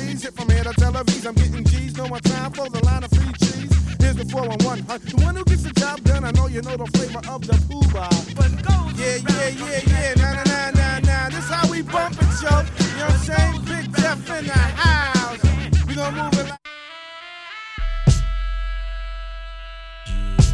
If 0.08 0.40
I'm 0.40 0.50
here 0.50 0.64
to 0.64 0.74
Television, 0.74 1.28
I'm 1.28 1.34
getting 1.36 1.64
G's. 1.66 1.98
No 1.98 2.08
more 2.08 2.20
time 2.20 2.52
for 2.52 2.70
the 2.70 2.84
line 2.86 3.04
of 3.04 3.12
free 3.12 3.32
cheese. 3.40 3.72
Here's 4.00 4.16
the 4.16 4.26
411, 4.26 4.86
huh? 4.86 4.98
the 5.00 5.26
one 5.26 5.36
who 5.36 5.44
gets 5.46 5.64
the 5.64 5.72
job 5.72 6.02
done. 6.04 6.24
I 6.24 6.32
know 6.32 6.48
you 6.48 6.62
know 6.62 6.78
the 6.78 6.86
flavor 6.98 7.22
of 7.30 7.42
the 7.46 7.54
Puba. 7.68 8.10
But 8.36 8.52
go, 8.64 8.90
yeah, 8.96 9.18
yeah, 9.18 9.50
yeah, 9.50 9.82
yeah, 9.86 10.14
nah, 10.16 10.34
nah, 10.34 10.44
nah, 10.44 10.72
nah, 10.72 11.00
nah. 11.00 11.30
This 11.30 11.50
how 11.50 11.70
we 11.70 11.82
bump 11.82 12.16
it, 12.22 12.28
yo. 12.42 12.50
You 12.50 12.98
know 12.98 13.06
what 13.06 13.14
I'm 13.14 13.20
saying? 13.20 13.62
Big 13.66 13.96
Jeff 13.98 14.30
in 14.30 14.46
the 14.46 14.54
house. 14.54 15.42
We 15.88 15.96
gonna 15.96 16.24
move 16.24 16.34
it 16.34 16.50
like. 16.50 16.60
Yeah. 20.08 20.46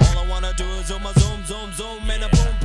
All 0.00 0.18
I 0.24 0.26
wanna 0.28 0.52
do 0.56 0.64
is 0.64 0.86
zoom, 0.86 1.02
zoom, 1.18 1.44
zoom, 1.44 1.72
zoom, 1.72 2.10
and 2.10 2.24
a 2.24 2.28
boom. 2.30 2.55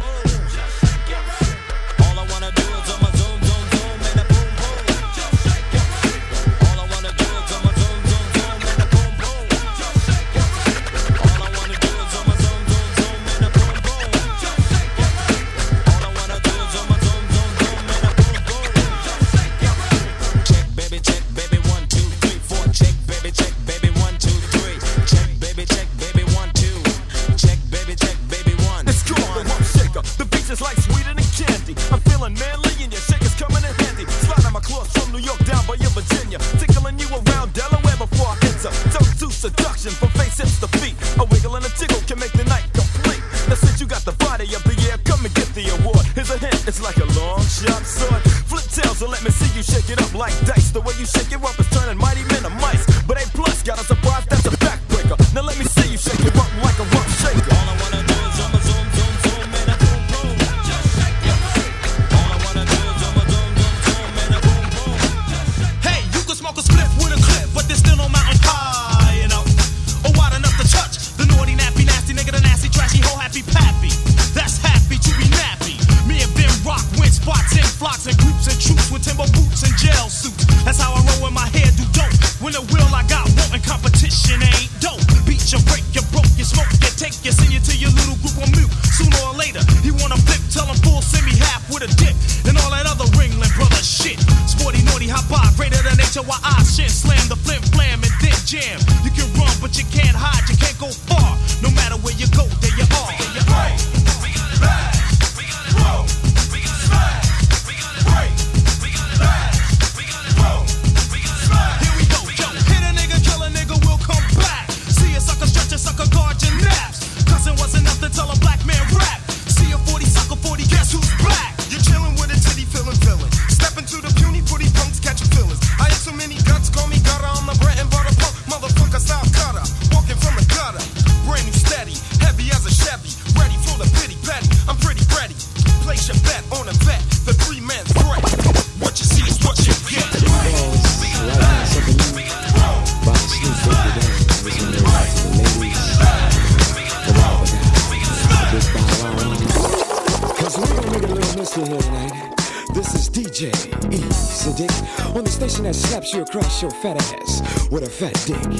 Your 156.61 156.69
fat 156.69 156.97
ass 156.97 157.69
with 157.71 157.83
a 157.83 157.89
fat 157.89 158.13
dick. 158.27 158.50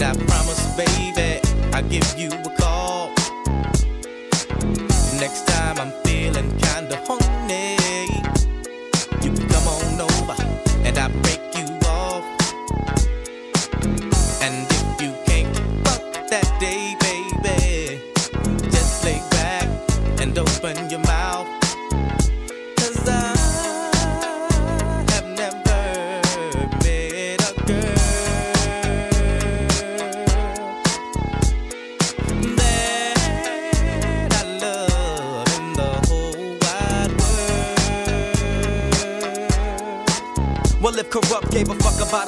And 0.00 0.16
I 0.16 0.24
promise, 0.26 0.76
baby, 0.76 1.40
I'll 1.72 1.82
give 1.82 2.06
you 2.16 2.28
a 2.30 2.50
call. 2.56 3.08
Next 5.18 5.44
time 5.48 5.76
I'm 5.80 5.90
feeling 6.04 6.56
kinda 6.58 7.02
horny, 7.04 7.77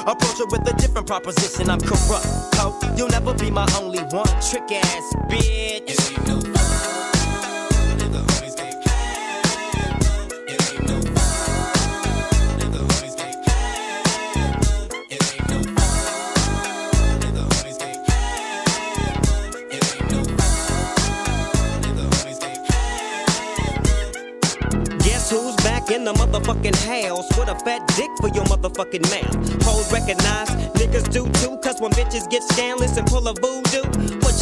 Approach 0.00 0.38
her 0.38 0.46
with 0.46 0.68
a 0.68 0.74
different 0.76 1.06
proposition. 1.06 1.70
I'm 1.70 1.80
corrupt. 1.80 2.26
You'll 2.96 3.08
never 3.08 3.34
be 3.34 3.50
my 3.50 3.66
only 3.80 4.00
one. 4.00 4.26
Trick 4.40 4.70
ass 4.72 5.14
bitch. 5.28 6.63
In 26.06 26.12
the 26.12 26.20
motherfucking 26.20 26.76
house 26.84 27.26
with 27.38 27.48
a 27.48 27.58
fat 27.60 27.80
dick 27.96 28.10
for 28.20 28.28
your 28.28 28.44
motherfucking 28.44 29.04
mouth? 29.08 29.62
Hoes 29.62 29.90
recognize, 29.92 30.50
niggas 30.76 31.10
do 31.10 31.24
too, 31.40 31.56
cause 31.58 31.80
when 31.80 31.92
bitches 31.92 32.28
get 32.28 32.42
scandalous 32.42 32.96
and 32.96 33.06
pull 33.06 33.26
a 33.26 33.32
voodoo, 33.32 34.03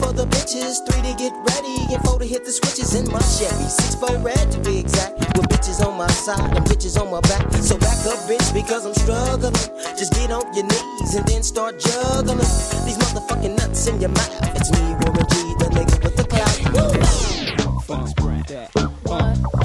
for 0.00 0.12
the 0.12 0.26
bitches, 0.26 0.82
three 0.86 1.02
to 1.02 1.14
get 1.16 1.32
ready, 1.54 1.94
and 1.94 2.02
four 2.04 2.18
to 2.18 2.26
hit 2.26 2.44
the 2.44 2.52
switches 2.52 2.94
in 2.94 3.10
my 3.10 3.20
Chevy. 3.20 3.68
Six 3.68 3.94
for 3.94 4.16
red 4.18 4.50
to 4.52 4.58
be 4.60 4.78
exact. 4.78 5.18
With 5.36 5.48
bitches 5.48 5.84
on 5.84 5.96
my 5.96 6.08
side 6.08 6.56
and 6.56 6.64
bitches 6.66 7.00
on 7.00 7.10
my 7.10 7.20
back. 7.22 7.52
So 7.62 7.78
back 7.78 7.98
up, 8.06 8.18
bitch, 8.28 8.52
because 8.52 8.86
I'm 8.86 8.94
struggling. 8.94 9.54
Just 9.96 10.12
get 10.14 10.30
on 10.30 10.44
your 10.54 10.66
knees 10.66 11.14
and 11.14 11.26
then 11.26 11.42
start 11.42 11.78
juggling. 11.78 12.38
These 12.86 12.98
motherfucking 12.98 13.56
nuts 13.58 13.86
in 13.88 14.00
your 14.00 14.10
mouth. 14.10 14.56
It's 14.56 14.70
me, 14.72 14.82
Warren 15.02 15.26
G, 15.32 15.36
the 15.58 15.68
nigga 15.76 15.96
with 16.02 16.16
the 16.16 16.24
clout. 16.24 16.56
Woo! 16.72 17.80
Fuck 17.80 18.14
that. 18.48 19.63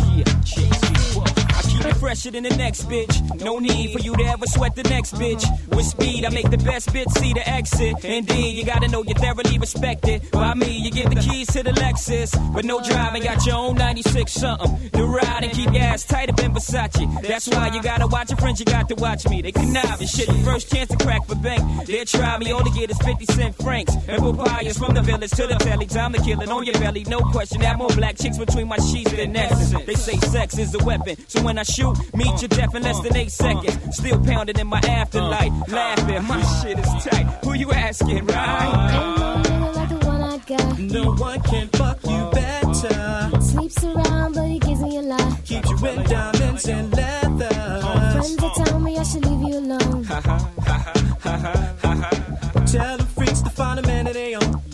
Fresher 2.00 2.32
than 2.32 2.44
the 2.44 2.56
next 2.56 2.84
bitch. 2.88 3.44
No 3.44 3.60
need 3.60 3.92
for 3.94 4.00
you 4.00 4.16
to 4.16 4.24
ever 4.24 4.46
sweat 4.48 4.76
the 4.76 4.84
next 4.84 5.14
bitch. 5.16 5.44
With 5.76 5.86
speed, 5.86 6.26
I 6.26 6.30
make 6.30 6.50
the 6.50 6.58
best 6.58 6.90
bitch 6.90 7.12
see 7.20 7.34
the 7.34 7.48
exit. 7.48 8.04
Indeed, 8.04 8.58
you 8.58 8.66
gotta 8.66 8.88
know 8.88 9.04
you're 9.04 9.16
thoroughly 9.16 9.60
respected. 9.60 10.30
By 10.32 10.54
me, 10.54 10.78
you 10.78 10.92
get 10.92 11.10
the 11.10 11.20
keys 11.20 11.48
to 11.54 11.64
the 11.64 11.72
Lexus. 11.72 12.32
But 12.54 12.66
no 12.66 12.82
driving, 12.82 13.24
got 13.24 13.46
your 13.46 13.56
own 13.56 13.76
96 13.76 14.32
something. 14.32 14.90
The 14.92 15.04
ride 15.04 15.44
and 15.44 15.52
keep 15.52 15.72
your 15.74 15.84
ass 15.84 16.06
tight 16.06 16.30
up 16.30 16.40
in 16.40 16.54
Versace. 16.54 17.28
That's 17.28 17.48
why 17.48 17.68
you 17.74 17.82
gotta 17.84 18.08
watch 18.08 18.30
your 18.30 18.38
friends, 18.38 18.60
you 18.60 18.66
got 18.66 18.88
to 18.90 18.96
watch 18.96 19.28
me. 19.28 19.42
They 19.42 19.52
connive 19.52 20.00
and 20.00 20.10
shit. 20.10 20.28
The 20.28 20.42
first 20.46 20.72
chance 20.72 20.90
to 20.90 20.98
crack 20.98 21.28
the 21.28 21.36
bank. 21.36 21.86
They'll 21.86 22.06
try 22.06 22.38
me, 22.38 22.52
all 22.52 22.64
they 22.64 22.72
get 22.80 22.90
is 22.92 22.98
50 23.00 23.26
cent 23.26 23.56
francs. 23.58 23.94
And 24.08 24.22
papayas 24.22 24.78
from 24.78 24.94
the 24.94 25.02
village 25.02 25.32
to 25.32 25.48
the 25.48 25.56
telly. 25.56 25.86
Time 25.86 26.14
to 26.14 26.22
kill 26.22 26.42
it 26.42 26.50
on 26.50 26.66
your 26.66 26.76
belly, 26.76 27.04
no 27.06 27.20
question. 27.20 27.62
Have 27.62 27.78
more 27.78 27.90
black 27.90 28.18
chicks 28.18 28.38
between 28.38 28.68
my 28.68 28.78
sheets 28.78 29.12
than 29.12 29.34
Nexus. 29.34 29.72
They 29.86 29.96
say 29.96 30.18
sex 30.28 30.58
is 30.58 30.74
a 30.76 30.84
weapon. 30.84 31.16
So 31.28 31.44
when 31.44 31.58
I 31.58 31.64
shoot, 31.64 31.89
meet 32.16 32.42
your 32.42 32.50
death 32.50 32.76
in 32.76 32.84
less 32.84 33.00
than 33.02 33.16
eight 33.16 33.32
seconds. 33.32 33.78
Still 33.96 34.20
pounding 34.24 34.60
in 34.60 34.68
my 34.68 34.80
afterlife. 34.80 35.52
Laughing, 35.70 36.24
my 36.26 36.42
shit 36.62 36.80
is 36.80 37.04
tight. 37.04 37.26
Who 37.44 37.54
you 37.54 37.72
asking, 37.72 38.26
right? 38.26 39.46
No 40.80 41.12
one 41.14 41.42
can 41.42 41.68
fuck 41.70 42.00
you 42.06 42.30
better. 42.32 43.42
Sleeps 43.42 43.84
around, 43.84 44.34
but 44.34 44.48
he 44.48 44.60
gives 44.60 44.82
me 44.82 44.98
a 44.98 45.02
lot. 45.02 45.46
Keeps 45.46 45.70
you 45.70 45.88
in 45.88 46.04
diamonds 46.04 46.66
and 46.68 46.92
leather. 46.96 47.50
Friends 48.14 48.36
that 48.38 48.66
tell 48.66 48.80
me 48.80 48.98
I 48.98 49.04
should 49.04 49.26
leave 49.26 49.48
you 49.48 49.60
alone. 49.60 50.06
Tell 52.66 52.98
the 52.98 53.06
freaks 53.16 53.42
to 53.42 53.50
find 53.50 53.80
a 53.80 53.84
man 53.84 54.06
that 54.06 54.14
they 54.14 54.36
own. 54.36 54.69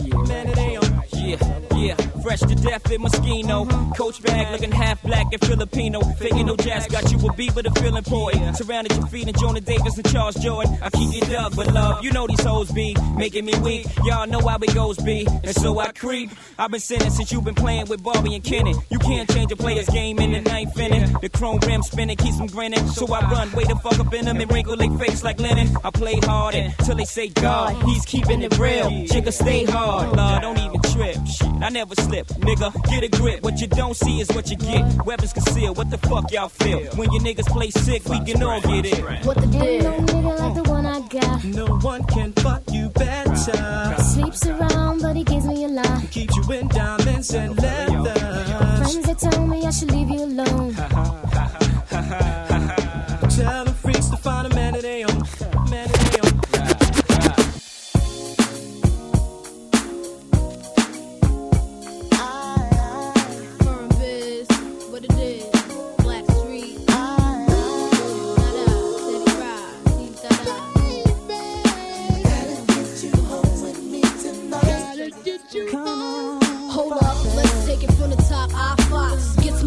Yeah, 1.26 1.38
yeah. 1.76 1.96
Fresh 2.22 2.42
to 2.42 2.56
death 2.56 2.92
in 2.92 3.02
Moschino. 3.02 3.96
Coach 3.98 4.22
bag 4.22 4.52
looking 4.52 4.72
half 4.72 5.02
black 5.02 5.26
and 5.32 5.42
Filipino. 5.44 6.02
Faking 6.02 6.46
no 6.46 6.56
jazz, 6.56 6.86
got 6.88 7.12
you 7.12 7.18
a 7.28 7.34
beat 7.34 7.56
with 7.56 7.66
a 7.66 7.72
feeling 7.80 8.04
poet. 8.04 8.56
Surrounded 8.56 8.96
your 8.96 9.08
feet 9.08 9.28
and 9.28 9.38
Jonah 9.40 9.62
Davis 9.62 9.98
and 9.98 10.12
Charles 10.12 10.36
Jourdan. 10.36 10.82
I 10.84 10.90
keep 10.92 11.22
it 11.22 11.30
dug, 11.30 11.56
but 11.56 11.74
love, 11.74 12.04
you 12.04 12.12
know 12.12 12.28
these 12.28 12.42
hoes 12.42 12.72
be 12.72 12.96
making 13.16 13.46
me 13.46 13.58
weak. 13.60 13.88
Y'all 14.04 14.28
know 14.28 14.40
how 14.40 14.58
it 14.58 14.74
goes, 14.76 14.98
be. 14.98 15.28
And 15.44 15.56
so 15.56 15.80
I 15.80 15.92
creep. 15.94 16.30
I've 16.60 16.72
been 16.72 16.80
sinning 16.80 17.10
since 17.10 17.32
you've 17.32 17.44
been 17.44 17.56
playing 17.56 17.88
with 17.88 18.04
Barbie 18.04 18.36
and 18.36 18.44
Kenny. 18.44 18.76
You 18.92 19.00
can't 19.00 19.30
change 19.32 19.52
a 19.52 19.56
player's 19.56 19.90
game 19.90 20.20
in 20.20 20.32
the 20.32 20.42
ninth 20.42 20.78
inning. 20.78 21.12
The 21.22 21.30
chrome 21.30 21.60
rim 21.66 21.82
spinning 21.82 22.18
keeps 22.18 22.38
them 22.38 22.48
grinning. 22.48 22.88
So 22.90 23.12
I 23.14 23.22
run, 23.32 23.52
way 23.54 23.64
the 23.64 23.76
fuck 23.76 24.00
up 24.00 24.14
in 24.14 24.26
them 24.26 24.40
and 24.40 24.52
wrinkle 24.52 24.78
their 24.78 24.92
face 25.00 25.24
like 25.24 25.40
linen. 25.40 25.76
I 25.84 25.90
play 25.90 26.20
hard 26.22 26.56
until 26.56 26.96
they 26.96 27.06
say 27.06 27.30
God, 27.30 27.84
he's 27.84 28.06
keeping 28.06 28.42
it 28.42 28.58
real. 28.58 28.90
Chicka 29.08 29.34
stay 29.34 29.66
hard, 29.66 30.16
Lord, 30.16 30.42
don't 30.42 30.58
even 30.60 30.85
trip. 30.96 31.18
Shit, 31.28 31.48
I 31.62 31.70
never 31.70 31.96
slip, 31.96 32.28
nigga. 32.48 32.72
Get 32.90 33.04
a 33.04 33.10
grip. 33.10 33.44
What 33.44 33.60
you 33.60 33.68
don't 33.68 33.96
see 33.96 34.22
is 34.22 34.30
what 34.30 34.50
you 34.50 34.58
get. 34.58 35.06
Weapons 35.06 35.34
concealed. 35.34 35.78
What 35.78 35.90
the 35.90 35.98
fuck 35.98 36.32
y'all 36.32 36.50
feel? 36.50 36.80
When 36.96 37.12
your 37.12 37.22
niggas 37.22 37.48
play 37.48 37.70
sick, 37.70 38.06
we 38.06 38.20
can 38.24 38.42
all 38.42 38.62
get 38.62 38.86
it. 38.86 39.26
What 39.26 39.38
the 39.38 39.48
Ain't 39.66 39.84
no 39.84 39.92
nigga 40.00 40.40
like 40.40 40.56
the 40.56 40.70
one 40.70 40.86
I 40.86 41.00
got. 41.08 41.44
No 41.44 41.66
one 41.90 42.04
can 42.06 42.32
fuck 42.34 42.64
you 42.72 42.90
better. 42.90 43.36
Sleeps 44.14 44.46
around, 44.48 45.02
but 45.02 45.16
he 45.16 45.24
gives 45.24 45.46
me 45.46 45.66
a 45.66 45.68
lot. 45.68 46.12
Keeps 46.12 46.36
you 46.36 46.52
in 46.54 46.68
diamonds 46.70 47.34
and 47.34 47.58
leather. 47.58 48.14
Friends 48.80 49.06
that 49.08 49.20
tell 49.20 49.48
me 49.48 49.66
I 49.66 49.72
should 49.72 49.92
leave 49.92 50.10
you 50.10 50.24
alone. 50.24 50.76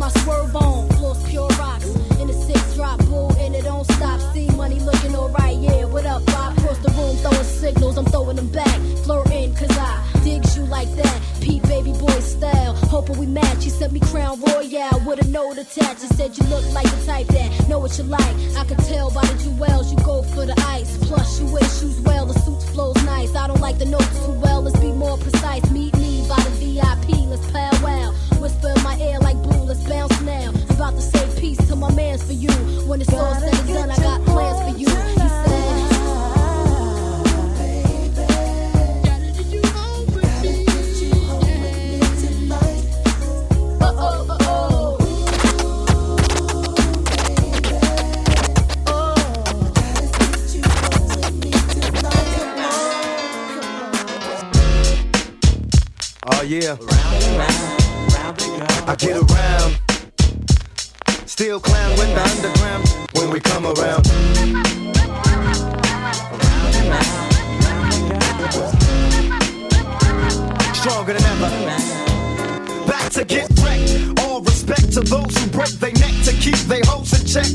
My 0.08 0.22
swerve 0.22 0.56
on, 0.56 0.88
floors 0.96 1.22
pure 1.28 1.48
rocks. 1.60 1.84
In 2.18 2.28
the 2.28 2.32
six 2.32 2.74
drop, 2.74 2.98
bull, 3.08 3.30
and 3.38 3.54
it 3.54 3.64
don't 3.64 3.84
stop. 3.92 4.18
See 4.32 4.48
money 4.56 4.80
looking 4.80 5.14
alright, 5.14 5.58
yeah. 5.58 5.84
What 5.84 6.06
up, 6.06 6.24
Bob? 6.24 6.56
Across 6.56 6.78
the 6.78 6.90
room, 6.92 7.16
throwing 7.18 7.44
signals, 7.44 7.98
I'm 7.98 8.06
throwing 8.06 8.36
them 8.36 8.48
back. 8.48 8.80
Flirting, 9.04 9.54
cause 9.54 9.76
I 9.76 10.02
digs 10.24 10.56
you 10.56 10.64
like 10.64 10.88
that. 10.96 11.20
Pete 11.42 11.62
baby 11.64 11.92
boy 11.92 12.20
style. 12.20 12.74
Hoping 12.88 13.18
we 13.18 13.26
match. 13.26 13.64
He 13.64 13.68
sent 13.68 13.92
me 13.92 14.00
Crown 14.00 14.40
Royal 14.40 14.98
with 15.04 15.22
a 15.22 15.28
note 15.28 15.58
attached. 15.58 16.00
He 16.00 16.08
said 16.16 16.38
you 16.38 16.46
look 16.46 16.64
like 16.72 16.88
the 16.88 17.04
type 17.04 17.26
that 17.26 17.68
know 17.68 17.78
what 17.78 17.98
you 17.98 18.04
like. 18.04 18.36
I 18.56 18.64
could 18.64 18.78
tell 18.88 19.10
by 19.10 19.26
the 19.26 19.36
jewels 19.44 19.92
you 19.92 19.98
go 19.98 20.22
for 20.22 20.46
the 20.46 20.58
ice. 20.68 20.96
Plus, 21.06 21.38
you 21.38 21.52
wear 21.52 21.64
shoes 21.64 22.00
well, 22.00 22.24
the 22.24 22.32
suit 22.32 22.62
flows 22.72 22.96
nice. 23.04 23.34
I 23.34 23.46
don't 23.46 23.60
like 23.60 23.78
the 23.78 23.84
notes 23.84 24.24
too 24.24 24.32
well, 24.40 24.62
let's 24.62 24.80
be 24.80 24.90
more 24.90 25.18
precise. 25.18 25.70
Meet 25.70 25.94
me 25.98 26.07
by 26.28 26.36
the 26.42 26.50
VIP, 26.50 27.26
let's 27.28 27.50
powwow. 27.50 28.12
Whisper 28.40 28.72
in 28.76 28.82
my 28.82 28.96
ear 29.00 29.18
like 29.20 29.36
blue, 29.42 29.62
let's 29.64 29.82
bounce 29.88 30.20
now. 30.20 30.50
About 30.70 30.94
to 30.94 31.00
say 31.00 31.40
peace 31.40 31.58
to 31.68 31.76
my 31.76 31.90
mans 31.94 32.22
for 32.22 32.34
you. 32.34 32.50
When 32.86 33.00
it's 33.00 33.12
all 33.12 33.34
said 33.34 33.67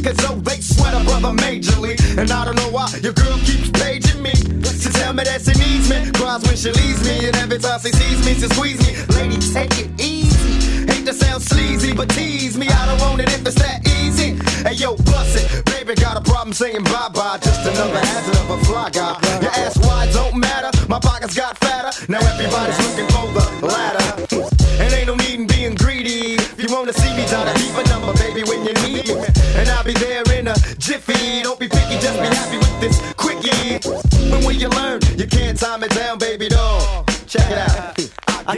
Cause 0.04 0.18
though 0.18 0.36
they 0.36 0.60
sweat 0.60 0.94
a 0.94 1.04
brother 1.06 1.32
majorly. 1.32 1.96
And 2.18 2.30
I 2.30 2.44
don't 2.44 2.58
know 2.58 2.70
why 2.70 2.92
your 3.02 3.14
girl 3.14 3.38
keeps 3.40 3.70
paging 3.72 4.22
me. 4.22 4.32
To 4.34 4.90
tell 4.92 5.14
me 5.14 5.24
that 5.24 5.40
she 5.42 5.56
needs 5.56 5.88
me. 5.90 6.12
Cries 6.12 6.44
when 6.44 6.58
she 6.58 6.72
leaves 6.72 7.02
me. 7.08 7.28
And 7.28 7.36
every 7.38 7.58
time 7.58 7.80
she 7.80 7.92
sees 7.92 8.20
me, 8.26 8.34
she 8.36 8.48
squeeze 8.52 8.80
me. 8.84 8.92
Lady, 9.16 9.40
take 9.40 9.72
it 9.80 9.90
easy. 10.02 10.92
Hate 10.92 11.06
to 11.06 11.14
sound 11.14 11.42
sleazy, 11.42 11.94
but 11.94 12.10
tease 12.10 12.58
me. 12.58 12.68
I 12.68 12.86
don't 12.86 13.00
want 13.00 13.22
it 13.22 13.30
if 13.32 13.48
it's 13.48 13.56
that 13.56 13.80
easy. 14.04 14.36
Hey 14.68 14.76
yo, 14.76 14.98
bust 15.08 15.40
it. 15.40 15.64
Baby, 15.72 15.96
got 15.96 16.18
a 16.18 16.22
problem 16.22 16.52
saying 16.52 16.84
bye 16.84 17.10
bye. 17.14 17.40
Just 17.42 17.64
another 17.66 18.00
hazard 18.00 18.36
of 18.44 18.50
a 18.50 18.66
fly 18.66 18.90
guy. 18.90 19.16
Your 19.42 19.53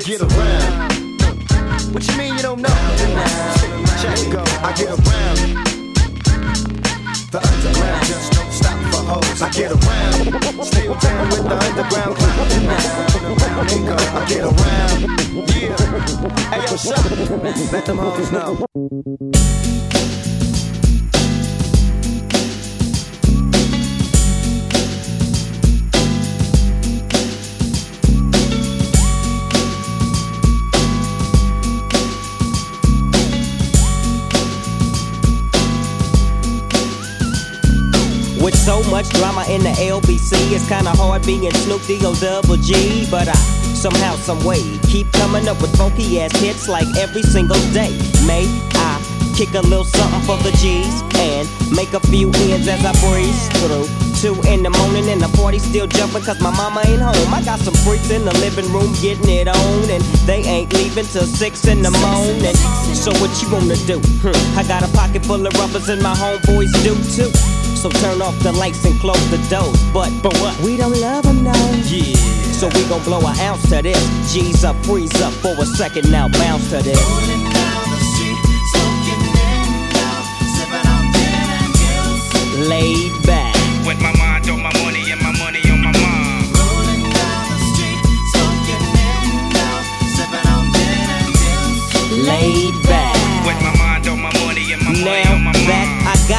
get 0.05 0.21
around. 0.21 0.91
What 1.91 2.07
you 2.07 2.15
mean 2.15 2.35
you 2.35 2.41
don't 2.43 2.61
know? 2.61 2.69
Check 4.01 4.31
go. 4.31 4.43
I 4.61 4.71
get 4.77 4.89
around. 4.89 5.65
The 7.31 7.39
underground 7.41 8.05
just 8.05 8.33
don't 8.33 8.51
stop 8.51 8.77
for 8.93 9.01
hoes. 9.01 9.41
I 9.41 9.49
get 9.49 9.71
around. 9.71 10.63
Still 10.63 10.93
down 10.95 11.29
with 11.29 11.43
the 11.49 11.57
underground 11.57 12.17
clown. 12.17 12.49
There 13.65 13.83
go. 13.87 13.97
I 13.97 14.25
get 14.29 14.43
around. 14.43 14.99
Yeah. 15.49 15.75
Hey 16.51 16.61
yo, 16.69 16.77
shut 16.77 17.71
Let 17.71 17.85
them 17.85 17.97
hoes 17.97 18.31
know. 18.31 18.74
LBC, 40.25 40.55
it's 40.55 40.67
kinda 40.67 40.91
hard 40.91 41.25
being 41.25 41.51
Snoop 41.51 41.85
D-O 41.85 42.13
double 42.15 42.57
G. 42.57 43.07
But 43.11 43.27
I 43.27 43.35
somehow, 43.73 44.15
some 44.15 44.43
way, 44.43 44.61
keep 44.87 45.11
coming 45.13 45.47
up 45.47 45.61
with 45.61 45.75
funky 45.77 46.19
ass 46.19 46.35
hits 46.39 46.67
like 46.67 46.87
every 46.97 47.21
single 47.21 47.59
day. 47.73 47.91
May 48.25 48.45
I 48.73 49.01
kick 49.35 49.53
a 49.53 49.61
little 49.61 49.83
something 49.83 50.21
for 50.21 50.37
the 50.37 50.51
G's 50.57 51.03
and 51.15 51.47
make 51.75 51.93
a 51.93 51.99
few 52.07 52.31
ends 52.49 52.67
as 52.67 52.83
I 52.85 52.93
breeze 53.05 53.47
through. 53.59 53.85
Two 54.15 54.33
in 54.49 54.63
the 54.63 54.69
morning 54.69 55.09
and 55.09 55.21
the 55.21 55.29
party 55.37 55.59
still 55.59 55.87
jumping 55.87 56.23
cause 56.23 56.41
my 56.41 56.49
mama 56.51 56.81
ain't 56.87 57.01
home. 57.01 57.33
I 57.33 57.43
got 57.43 57.59
some 57.59 57.75
freaks 57.85 58.09
in 58.09 58.25
the 58.25 58.33
living 58.39 58.71
room 58.71 58.93
getting 59.01 59.29
it 59.29 59.47
on 59.47 59.89
and 59.89 60.01
they 60.25 60.41
ain't 60.41 60.73
leaving 60.73 61.05
till 61.05 61.27
six 61.27 61.67
in 61.67 61.83
the 61.83 61.91
morning. 61.91 62.55
So 62.95 63.11
what 63.21 63.29
you 63.41 63.49
gonna 63.51 63.75
do? 63.85 63.99
Hmm, 64.23 64.57
I 64.57 64.63
got 64.63 64.81
a 64.81 64.91
pocket 64.95 65.25
full 65.25 65.45
of 65.45 65.53
rubbers 65.59 65.89
and 65.89 66.01
my 66.01 66.15
homeboys 66.15 66.71
do 66.81 66.95
too. 67.13 67.54
So 67.85 67.91
turn 68.01 68.19
off 68.19 68.33
the 68.39 68.51
lights 68.51 68.83
and 68.83 68.99
close 68.99 69.29
the 69.29 69.37
doors. 69.47 69.79
But, 69.93 70.09
but 70.23 70.35
what? 70.39 70.59
We 70.61 70.75
don't 70.75 70.99
love 70.99 71.23
them, 71.23 71.43
no. 71.43 71.53
Yeah. 71.85 72.15
So 72.49 72.67
we 72.69 72.83
gon' 72.89 73.03
blow 73.03 73.19
an 73.19 73.37
ounce 73.41 73.69
to 73.69 73.83
this. 73.83 74.33
G's 74.33 74.63
up, 74.63 74.75
freeze 74.87 75.21
up 75.21 75.31
for 75.33 75.53
a 75.61 75.65
second 75.67 76.09
now, 76.09 76.27
bounce 76.27 76.67
to 76.71 76.81
this. 76.81 76.97
Laid 82.67 83.11
back. 83.21 83.53
With 83.85 84.01
my 84.01 84.17
mind 84.17 84.49
on 84.49 84.63
my 84.63 84.71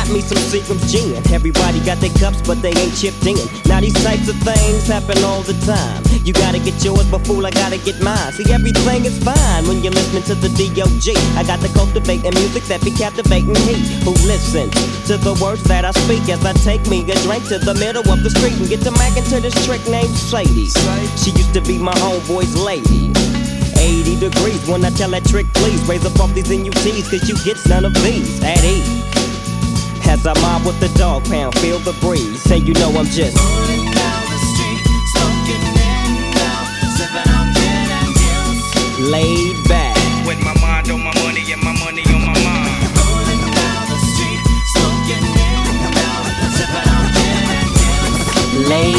got 0.06 0.14
me 0.14 0.20
some 0.20 0.38
Seagram's 0.38 0.92
gin. 0.92 1.16
Everybody 1.32 1.80
got 1.80 1.98
their 1.98 2.12
cups, 2.14 2.40
but 2.46 2.62
they 2.62 2.70
ain't 2.70 2.94
chipped 2.94 3.26
in. 3.26 3.38
Now 3.66 3.80
these 3.80 3.96
types 4.04 4.28
of 4.28 4.36
things 4.42 4.86
happen 4.86 5.18
all 5.24 5.42
the 5.42 5.54
time. 5.66 6.02
You 6.24 6.32
gotta 6.32 6.58
get 6.58 6.82
yours, 6.84 7.06
but 7.10 7.26
fool, 7.26 7.46
I 7.46 7.50
gotta 7.50 7.78
get 7.78 8.00
mine. 8.02 8.32
See, 8.32 8.46
everything 8.52 9.04
is 9.04 9.18
fine 9.22 9.66
when 9.66 9.82
you're 9.82 9.92
listening 9.92 10.22
to 10.24 10.34
the 10.34 10.48
D.O.G. 10.50 11.14
I 11.36 11.42
got 11.44 11.60
the 11.60 11.68
cultivating 11.74 12.34
music 12.34 12.64
that 12.64 12.82
be 12.82 12.90
captivating 12.90 13.54
he 13.66 13.76
who 14.04 14.12
listens 14.26 14.74
to 15.06 15.16
the 15.16 15.34
words 15.42 15.62
that 15.64 15.84
I 15.84 15.90
speak 15.92 16.28
as 16.28 16.44
I 16.44 16.52
take 16.62 16.86
me 16.88 17.02
a 17.10 17.14
drink 17.26 17.46
to 17.48 17.58
the 17.58 17.74
middle 17.74 18.06
of 18.10 18.22
the 18.22 18.30
street 18.30 18.54
and 18.58 18.68
get 18.68 18.82
to 18.82 18.90
macking 18.90 19.26
to 19.30 19.40
this 19.40 19.54
trick 19.66 19.82
named 19.88 20.14
Sadie. 20.14 20.70
She 21.16 21.30
used 21.30 21.54
to 21.54 21.62
be 21.62 21.78
my 21.78 21.94
homeboy's 21.94 22.54
lady. 22.54 23.12
80 23.78 24.18
degrees 24.18 24.66
when 24.66 24.84
I 24.84 24.90
tell 24.90 25.10
that 25.10 25.24
trick, 25.24 25.46
please 25.54 25.82
raise 25.86 26.04
up 26.06 26.18
off 26.18 26.32
these 26.34 26.50
NUTs, 26.50 27.10
cause 27.10 27.28
you 27.28 27.36
get 27.44 27.58
none 27.68 27.84
of 27.84 27.94
these 28.02 28.42
at 28.42 28.62
ease. 28.64 29.05
As 30.08 30.26
I 30.26 30.32
mob 30.40 30.64
with 30.66 30.78
the 30.80 30.88
dog 30.98 31.24
pound, 31.24 31.58
feel 31.58 31.78
the 31.78 31.92
breeze. 32.00 32.42
Say 32.42 32.58
you 32.58 32.74
know 32.74 32.90
I'm 32.90 33.06
just 33.06 33.36
laid 39.00 39.56
back. 39.68 39.96
With 40.26 40.40
my 40.42 40.54
mind 40.60 40.90
on 40.90 41.02
my 41.02 41.14
money 41.22 41.52
and 41.52 41.62
my 41.62 41.72
money 41.84 42.02
on 42.14 42.20
my 42.22 42.34
mind. 42.44 42.66
Laid 48.68 48.95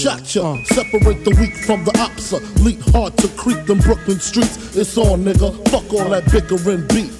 shot 0.00 0.34
ya? 0.34 0.56
Separate 0.64 1.24
the 1.24 1.36
weak 1.38 1.54
from 1.66 1.84
the 1.84 1.92
opsa. 1.92 2.40
Leap 2.64 2.80
hard 2.92 3.16
to 3.18 3.28
creep 3.36 3.66
them 3.66 3.78
Brooklyn 3.78 4.18
streets. 4.18 4.76
It's 4.76 4.96
on, 4.96 5.24
nigga. 5.24 5.52
Fuck 5.68 5.92
all 5.92 6.08
that 6.10 6.24
bickering 6.32 6.86
beef. 6.88 7.19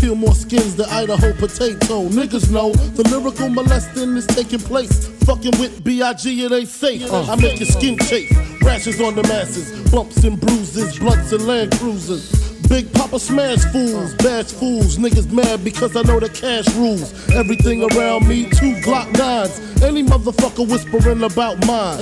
Peel 0.00 0.14
more 0.14 0.34
skins 0.34 0.76
than 0.76 0.88
Idaho 0.90 1.32
potato. 1.32 2.08
Niggas 2.08 2.50
know 2.50 2.72
the 2.72 3.02
lyrical 3.10 3.48
molesting 3.48 4.16
is 4.16 4.26
taking 4.26 4.60
place. 4.60 5.08
Fucking 5.24 5.58
with 5.58 5.82
B.I.G. 5.82 6.44
it 6.44 6.52
ain't 6.52 6.68
safe. 6.68 7.10
Uh. 7.10 7.32
I 7.32 7.36
make 7.36 7.58
your 7.58 7.66
skin 7.66 7.98
chafe. 7.98 8.30
Rashes 8.62 9.00
on 9.00 9.14
the 9.14 9.22
masses. 9.24 9.90
Bumps 9.90 10.22
and 10.24 10.40
bruises. 10.40 10.98
Blunts 10.98 11.32
and 11.32 11.46
land 11.46 11.72
cruisers. 11.78 12.48
Big 12.68 12.92
Papa 12.92 13.18
smash 13.18 13.64
fools, 13.72 14.14
bash 14.16 14.52
fools, 14.52 14.98
niggas 14.98 15.32
mad 15.32 15.64
because 15.64 15.96
I 15.96 16.02
know 16.02 16.20
the 16.20 16.28
cash 16.28 16.68
rules. 16.74 17.14
Everything 17.30 17.82
around 17.92 18.28
me, 18.28 18.44
two 18.44 18.74
Glock 18.82 19.10
nines. 19.16 19.58
Any 19.82 20.02
motherfucker 20.02 20.68
whispering 20.70 21.22
about 21.22 21.64
mine. 21.66 21.98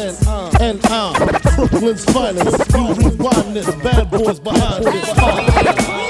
And 0.61 0.85
uh. 0.87 1.13
I'm 1.15 1.55
Brooklyn's 1.55 2.05
finest. 2.07 2.73
You 2.73 2.95
rewind 2.95 3.55
this, 3.55 3.73
bad 3.77 4.11
boys 4.11 4.41
behind 4.41 4.85
this. 4.85 6.03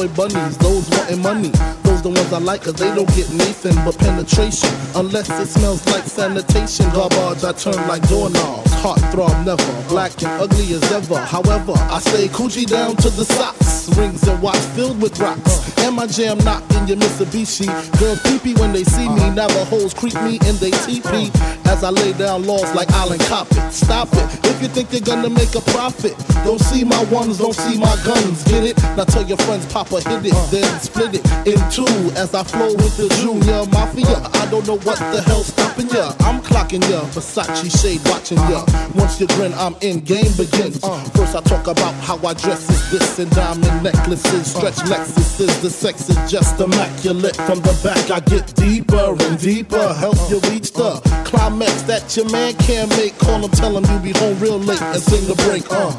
playboy 0.00 0.14
bunnies, 0.16 0.56
those 0.58 0.88
wanting 0.90 1.22
money. 1.22 1.50
Those 1.82 2.02
the 2.02 2.08
ones 2.08 2.32
I 2.32 2.38
like, 2.38 2.62
cause 2.62 2.74
they 2.74 2.94
don't 2.94 3.08
get 3.14 3.30
Nathan 3.32 3.74
but 3.84 3.98
penetration. 3.98 4.70
Unless 4.94 5.28
it 5.30 5.46
smells 5.46 5.86
like 5.86 6.04
sanitation. 6.04 6.88
Garbage, 6.90 7.44
I 7.44 7.52
turn 7.52 7.76
like 7.88 8.06
doorknobs. 8.08 8.72
Heart 8.82 9.00
throb 9.12 9.46
never, 9.46 9.88
black 9.88 10.12
and 10.22 10.42
ugly 10.42 10.72
as 10.74 10.92
ever. 10.92 11.18
However, 11.18 11.74
I 11.76 11.98
stay 12.00 12.28
Coogi 12.28 12.66
down 12.66 12.96
to 12.96 13.10
the 13.10 13.24
socks. 13.24 13.96
Rings 13.96 14.26
and 14.26 14.40
watch 14.42 14.58
filled 14.76 15.00
with 15.02 15.18
rocks. 15.20 15.69
And 15.82 15.96
my 15.96 16.06
jam 16.06 16.38
knocked 16.38 16.72
in 16.74 16.86
your 16.86 16.96
Mitsubishi. 16.96 17.66
Girls 17.98 18.20
peepee 18.22 18.58
when 18.58 18.72
they 18.72 18.84
see 18.84 19.08
me. 19.08 19.30
Now 19.30 19.48
the 19.48 19.64
hoes 19.64 19.94
creep 19.94 20.14
me 20.22 20.38
and 20.46 20.56
they 20.58 20.70
teepee. 20.70 21.30
As 21.66 21.84
I 21.84 21.90
lay 21.90 22.12
down 22.12 22.46
laws 22.46 22.74
like 22.74 22.90
Island 22.92 23.22
Coppet. 23.22 23.72
Stop 23.72 24.08
it. 24.12 24.46
If 24.46 24.60
you 24.62 24.68
think 24.68 24.92
you're 24.92 25.00
gonna 25.00 25.30
make 25.30 25.54
a 25.54 25.60
profit, 25.72 26.14
don't 26.44 26.60
see 26.60 26.84
my 26.84 27.02
ones, 27.04 27.38
don't 27.38 27.54
see 27.54 27.78
my 27.78 27.96
guns. 28.04 28.44
Get 28.44 28.64
it? 28.64 28.76
Now 28.96 29.04
tell 29.04 29.24
your 29.24 29.38
friends, 29.38 29.64
Papa 29.72 30.00
hit 30.00 30.26
it, 30.26 30.34
then 30.50 30.80
split 30.80 31.14
it 31.14 31.24
in 31.46 31.58
two. 31.70 31.86
As 32.16 32.34
I 32.34 32.42
flow 32.44 32.74
with 32.74 32.96
the 32.96 33.08
Junior 33.20 33.64
Mafia. 33.72 34.18
I 34.34 34.46
don't 34.50 34.66
know 34.66 34.78
what 34.78 34.98
the 34.98 35.22
hell's 35.22 35.46
stopping 35.46 35.88
ya. 35.88 36.12
I'm 36.20 36.40
clocking 36.42 36.82
ya. 36.90 37.00
Versace 37.14 37.70
shade 37.80 38.00
watching 38.08 38.38
ya. 38.50 38.64
Once 38.94 39.20
you 39.20 39.26
grin, 39.28 39.54
I'm 39.54 39.76
in. 39.80 40.00
Game 40.00 40.32
begins. 40.36 40.80
First 41.14 41.34
I 41.36 41.40
talk 41.40 41.66
about 41.66 41.94
how 42.02 42.16
I 42.26 42.34
dress 42.34 42.68
is 42.68 42.90
this 42.90 43.18
and 43.18 43.30
diamond 43.30 43.82
necklaces, 43.82 44.52
stretch 44.52 44.80
Lexuses. 44.90 45.69
Sex 45.70 46.10
is 46.10 46.30
just 46.30 46.60
immaculate. 46.60 47.36
From 47.36 47.60
the 47.60 47.78
back 47.82 48.10
I 48.10 48.20
get 48.20 48.54
deeper 48.54 49.16
and 49.18 49.38
deeper. 49.38 49.94
Help 49.94 50.16
you 50.28 50.40
reach 50.50 50.72
the 50.72 51.00
climax 51.24 51.82
that 51.82 52.16
your 52.16 52.28
man 52.30 52.54
can't 52.54 52.90
make. 52.96 53.16
Call 53.18 53.40
him, 53.40 53.50
tell 53.50 53.76
him 53.76 53.84
you 53.84 54.12
be 54.12 54.18
home 54.18 54.38
real 54.40 54.58
late 54.58 54.82
and 54.82 55.00
sing 55.00 55.26
the 55.26 55.34
break. 55.46 55.70
Uh. 55.70 55.94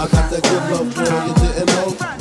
I 0.00 0.08
got 0.08 0.30
that 0.30 0.42
good 0.42 0.70
love, 0.72 0.94
girl, 0.94 1.28
you 1.28 1.34
didn't 1.34 1.66
know. 1.66 2.14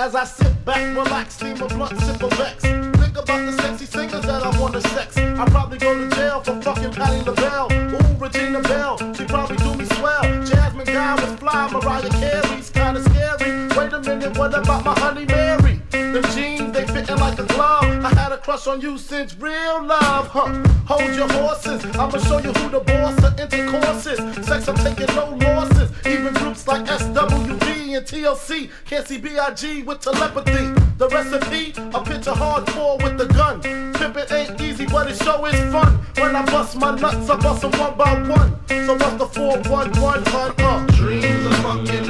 As 0.00 0.14
I 0.14 0.24
sit 0.24 0.64
back, 0.64 0.96
relax, 0.96 1.34
steam 1.34 1.60
a 1.60 1.66
blunt, 1.68 2.00
sip 2.00 2.22
a 2.22 2.28
vex. 2.36 2.62
Think 2.62 3.18
about 3.18 3.44
the 3.44 3.52
sexy 3.60 3.84
singers 3.84 4.22
that 4.22 4.42
I 4.42 4.58
wanna 4.58 4.80
sex. 4.80 5.18
I 5.18 5.44
probably 5.50 5.76
go 5.76 5.92
to 5.92 6.16
jail 6.16 6.40
for 6.40 6.58
fucking 6.62 6.92
Patti 6.92 7.22
LaBelle. 7.22 7.68
Ooh, 7.70 8.16
Regina 8.16 8.62
Belle, 8.62 8.96
she 9.12 9.26
probably 9.26 9.58
do 9.58 9.74
me 9.74 9.84
swell. 9.84 10.22
Jasmine 10.46 10.86
Guy 10.86 11.14
was 11.16 11.38
fly, 11.38 11.68
Mariah 11.70 12.08
Carey's 12.18 12.70
kinda 12.70 13.02
scary. 13.10 13.68
Wait 13.76 13.92
a 13.92 14.00
minute, 14.00 14.38
what 14.38 14.54
about 14.54 14.86
my 14.86 14.98
honey 14.98 15.26
Mary? 15.26 15.82
Them 15.90 16.24
jeans, 16.32 16.72
they 16.72 16.86
fitting 16.86 17.18
like 17.18 17.38
a 17.38 17.44
glove. 17.44 17.84
I 18.02 18.08
had 18.18 18.32
a 18.32 18.38
crush 18.38 18.66
on 18.68 18.80
you 18.80 18.96
since 18.96 19.36
real 19.36 19.84
love, 19.84 20.28
huh? 20.28 20.48
Hold 20.86 21.14
your 21.14 21.28
horses, 21.28 21.84
I'ma 21.96 22.16
show 22.20 22.38
you 22.38 22.52
who 22.52 22.70
the 22.70 22.80
boss 22.80 23.22
of 23.22 23.38
intercourse 23.38 24.06
is. 24.06 24.46
Sex, 24.46 24.66
I'm 24.66 24.76
taking 24.76 25.14
no 25.14 25.36
losses. 25.44 25.90
Even 26.06 26.32
groups 26.32 26.66
like 26.66 26.88
And 27.92 28.06
TLC 28.06 28.70
can't 28.84 29.04
see 29.04 29.18
B.I.G. 29.18 29.82
with 29.82 30.00
telepathy. 30.00 30.72
The 30.96 31.08
recipe, 31.08 31.72
a 31.92 32.00
picture 32.04 32.30
hardcore 32.30 33.02
with 33.02 33.18
the 33.18 33.26
gun. 33.26 33.60
Pimpin' 33.62 34.30
ain't 34.32 34.60
easy, 34.60 34.86
but 34.86 35.10
it 35.10 35.16
sure 35.16 35.48
is 35.48 35.72
fun. 35.72 35.98
When 36.16 36.36
I 36.36 36.44
bust 36.46 36.76
my 36.76 36.94
nuts, 36.94 37.28
I 37.28 37.36
bust 37.36 37.62
them 37.62 37.72
one 37.72 37.96
by 37.98 38.14
one. 38.28 38.56
So 38.68 38.94
what's 38.94 39.16
the 39.16 39.26
411 39.26 40.24
hun? 40.32 40.54
Uh, 40.58 40.86
dreams 40.92 41.46
of 41.46 41.54
fucking 41.56 42.09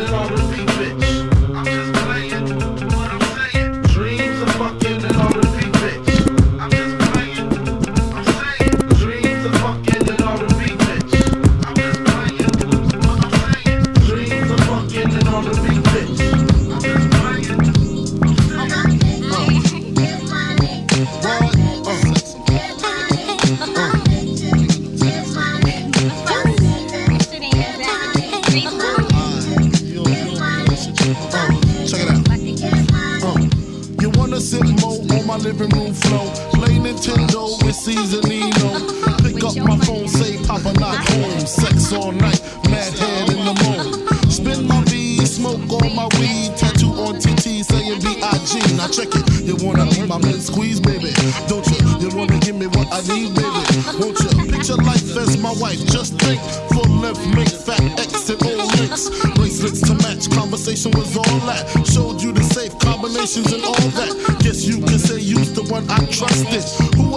Seasonino. 37.91 38.71
Pick 39.19 39.43
up 39.43 39.57
my 39.67 39.77
phone, 39.85 40.07
say 40.07 40.39
Papa 40.47 40.73
not 40.79 40.97
home. 41.11 41.41
Sex 41.41 41.93
all 41.93 42.13
night, 42.13 42.41
mad 42.71 42.93
head 42.95 43.31
in 43.31 43.45
the 43.45 43.55
moon. 43.67 44.31
Spin 44.31 44.69
my 44.69 44.81
V, 44.85 45.27
smoke 45.27 45.69
all 45.69 45.91
my 45.91 46.07
weed. 46.19 46.55
Tattoo 46.57 46.95
on 47.03 47.19
TT 47.19 47.67
saying 47.67 47.99
B.I.G. 47.99 48.77
Now 48.77 48.87
check 48.87 49.11
it. 49.11 49.27
You 49.43 49.57
wanna 49.67 49.91
be 49.91 50.07
my 50.07 50.19
man 50.19 50.39
squeeze, 50.39 50.79
baby? 50.79 51.11
Don't 51.49 51.67
you? 51.67 51.79
You 51.99 52.17
wanna 52.17 52.39
give 52.39 52.55
me 52.55 52.69
what 52.69 52.87
I 52.93 53.03
need, 53.11 53.35
baby? 53.35 53.63
Won't 53.99 54.19
you? 54.23 54.31
Picture 54.47 54.77
life 54.77 55.17
as 55.19 55.37
my 55.39 55.53
wife. 55.59 55.83
Just 55.91 56.15
think. 56.21 56.41
Full 56.71 56.87
length, 57.03 57.27
make 57.35 57.51
fat 57.51 57.83
X 57.99 58.31
and 58.31 58.41
all 58.47 58.67
links. 58.79 59.11
Bracelets 59.35 59.81
to 59.83 59.95
match. 60.07 60.31
Conversation 60.31 60.93
was 60.93 61.17
all 61.17 61.39
that. 61.51 61.67
Showed 61.91 62.23
you 62.23 62.31
the 62.31 62.45
safe 62.55 62.79
combinations 62.79 63.53
and 63.53 63.65
all 63.65 63.89
that. 63.99 64.15
Guess 64.39 64.65
you 64.65 64.79
can 64.79 64.99
say 64.99 65.19
you's 65.19 65.53
the 65.53 65.65
one 65.65 65.91
I 65.91 65.99
trusted. 66.07 66.63
Who 66.95 67.10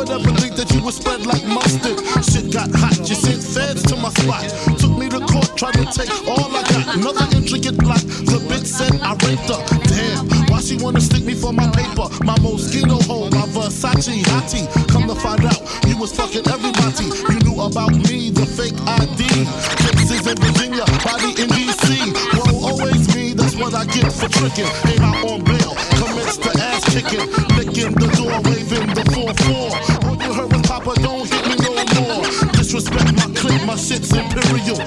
hottie. 14.33 14.65
Come 14.89 15.05
to 15.07 15.15
find 15.15 15.45
out, 15.45 15.61
you 15.87 15.97
was 15.97 16.11
fucking 16.13 16.47
everybody. 16.49 17.05
You 17.29 17.39
knew 17.45 17.57
about 17.61 17.93
me, 17.93 18.33
the 18.33 18.45
fake 18.45 18.77
ID. 18.99 19.21
Cases 19.93 20.25
in 20.25 20.37
Virginia, 20.41 20.85
body 21.05 21.37
in 21.37 21.49
DC. 21.53 21.85
Whoa, 22.33 22.73
always 22.73 23.05
me, 23.15 23.33
that's 23.33 23.55
what 23.55 23.73
I 23.73 23.85
get 23.85 24.09
for 24.11 24.29
tricking. 24.29 24.69
Came 24.89 25.05
out 25.05 25.21
on 25.29 25.43
bail, 25.45 25.73
commenced 26.01 26.41
to 26.43 26.51
ass 26.57 26.83
kicking. 26.89 27.29
Licking 27.57 27.93
the 27.93 28.09
door, 28.17 28.35
waving 28.49 28.89
the 28.97 29.05
4-4. 29.13 30.09
All 30.09 30.17
you 30.17 30.33
heard 30.33 30.51
was 30.51 30.61
Papa, 30.65 30.93
don't 31.01 31.29
hit 31.29 31.43
me 31.47 31.55
no 31.61 31.73
more. 32.01 32.23
Disrespect 32.57 33.13
my 33.13 33.27
clip, 33.37 33.61
my 33.65 33.75
shit's 33.75 34.11
imperial. 34.11 34.81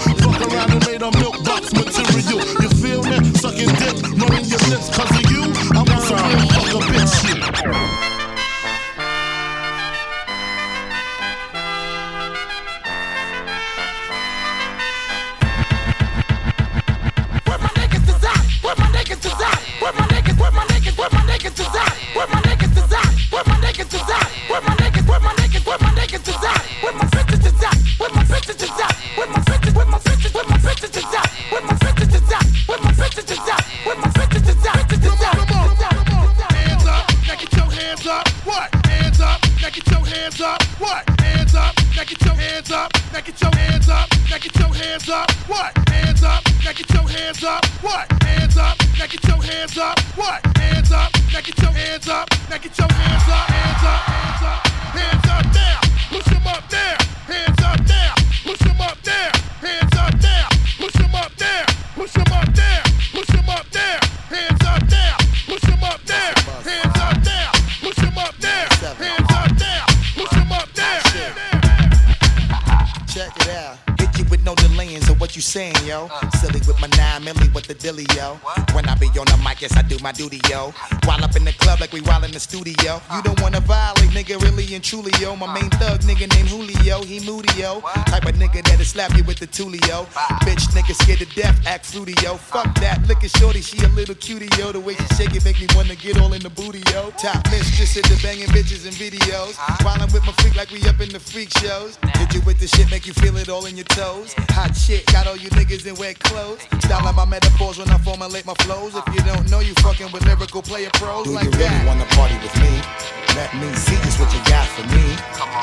Really 85.19 85.29
and 85.29 85.37
truly, 85.37 85.37
yo. 85.37 85.37
My 85.37 85.53
main 85.61 85.71
thug, 85.71 86.01
nigga 86.01 86.29
named 86.35 86.49
Julio, 86.49 87.03
he 87.03 87.21
moody, 87.21 87.53
yo. 87.61 87.81
Type 88.07 88.25
of 88.25 88.35
nigga 88.37 88.63
that'll 88.65 88.85
slap 88.85 89.17
you 89.17 89.25
with 89.25 89.39
the 89.39 89.47
tulio. 89.47 90.07
Bitch, 90.45 90.67
nigga 90.75 90.95
scared 90.95 91.19
to 91.21 91.27
death, 91.35 91.59
act 91.67 91.87
fruity, 91.87 92.15
yo. 92.23 92.37
Fuck 92.37 92.75
that, 92.81 93.07
look 93.09 93.23
at 93.25 93.31
shorty, 93.37 93.61
she 93.61 93.79
a 93.85 93.89
little 93.89 94.15
cutie, 94.15 94.49
yo. 94.59 94.73
The 94.73 94.81
way 94.81 94.95
she 94.95 95.07
shake 95.15 95.35
it 95.35 95.45
make 95.45 95.61
me 95.61 95.67
wanna 95.75 95.97
get 95.97 96.21
all 96.21 96.33
in 96.33 96.43
the 96.43 96.51
booty, 96.51 96.83
yo. 96.93 97.11
Top 97.19 97.45
mistress 97.51 97.97
at 97.97 98.05
the 98.05 98.19
banging 98.23 98.49
bitches 98.49 98.87
and 98.87 98.95
videos. 98.95 99.57
While 99.85 100.01
I'm 100.01 100.13
with 100.13 100.25
my 100.25 100.33
freak 100.41 100.57
like 100.57 100.71
we 100.71 100.83
up 100.89 101.01
in 101.01 101.11
the 101.11 101.21
freak 101.21 101.51
shows. 101.59 101.97
Did 102.19 102.35
you 102.35 102.41
with 102.43 102.59
the 102.61 102.69
shit, 102.69 102.91
make 102.91 103.07
you 103.07 103.13
feel 103.15 103.37
it 103.37 103.49
all 103.49 103.67
in 103.67 103.77
your 103.77 103.87
toes. 103.87 104.35
Hot 104.51 104.75
shit, 104.77 105.07
got 105.07 105.27
all 105.27 105.37
you 105.37 105.51
niggas 105.51 105.87
in 105.87 105.95
wet 105.97 106.19
clothes. 106.19 106.63
Style 106.81 107.13
my 107.13 107.25
metaphors 107.25 107.79
when 107.79 107.89
I 107.91 107.99
formulate 107.99 108.47
my 108.47 108.55
flows. 108.55 108.95
If 108.95 109.07
you 109.15 109.21
don't 109.23 109.49
know, 109.51 109.61
you 109.61 109.75
fucking 109.75 110.11
with 110.13 110.25
lyrical 110.27 110.63
player 110.63 110.91
pros 110.95 111.27
Do 111.27 111.33
like 111.33 111.45
you 111.45 111.51
really 111.51 111.65
that. 111.65 111.87
wanna 111.87 112.07
party 112.07 112.35
with 112.43 112.55
me? 112.61 113.16
Let 113.37 113.53
me 113.53 113.71
see 113.75 113.97
just 113.97 114.19
what 114.19 114.33
you 114.33 114.41
got 114.49 114.67
for 114.67 114.81
me. 114.97 115.15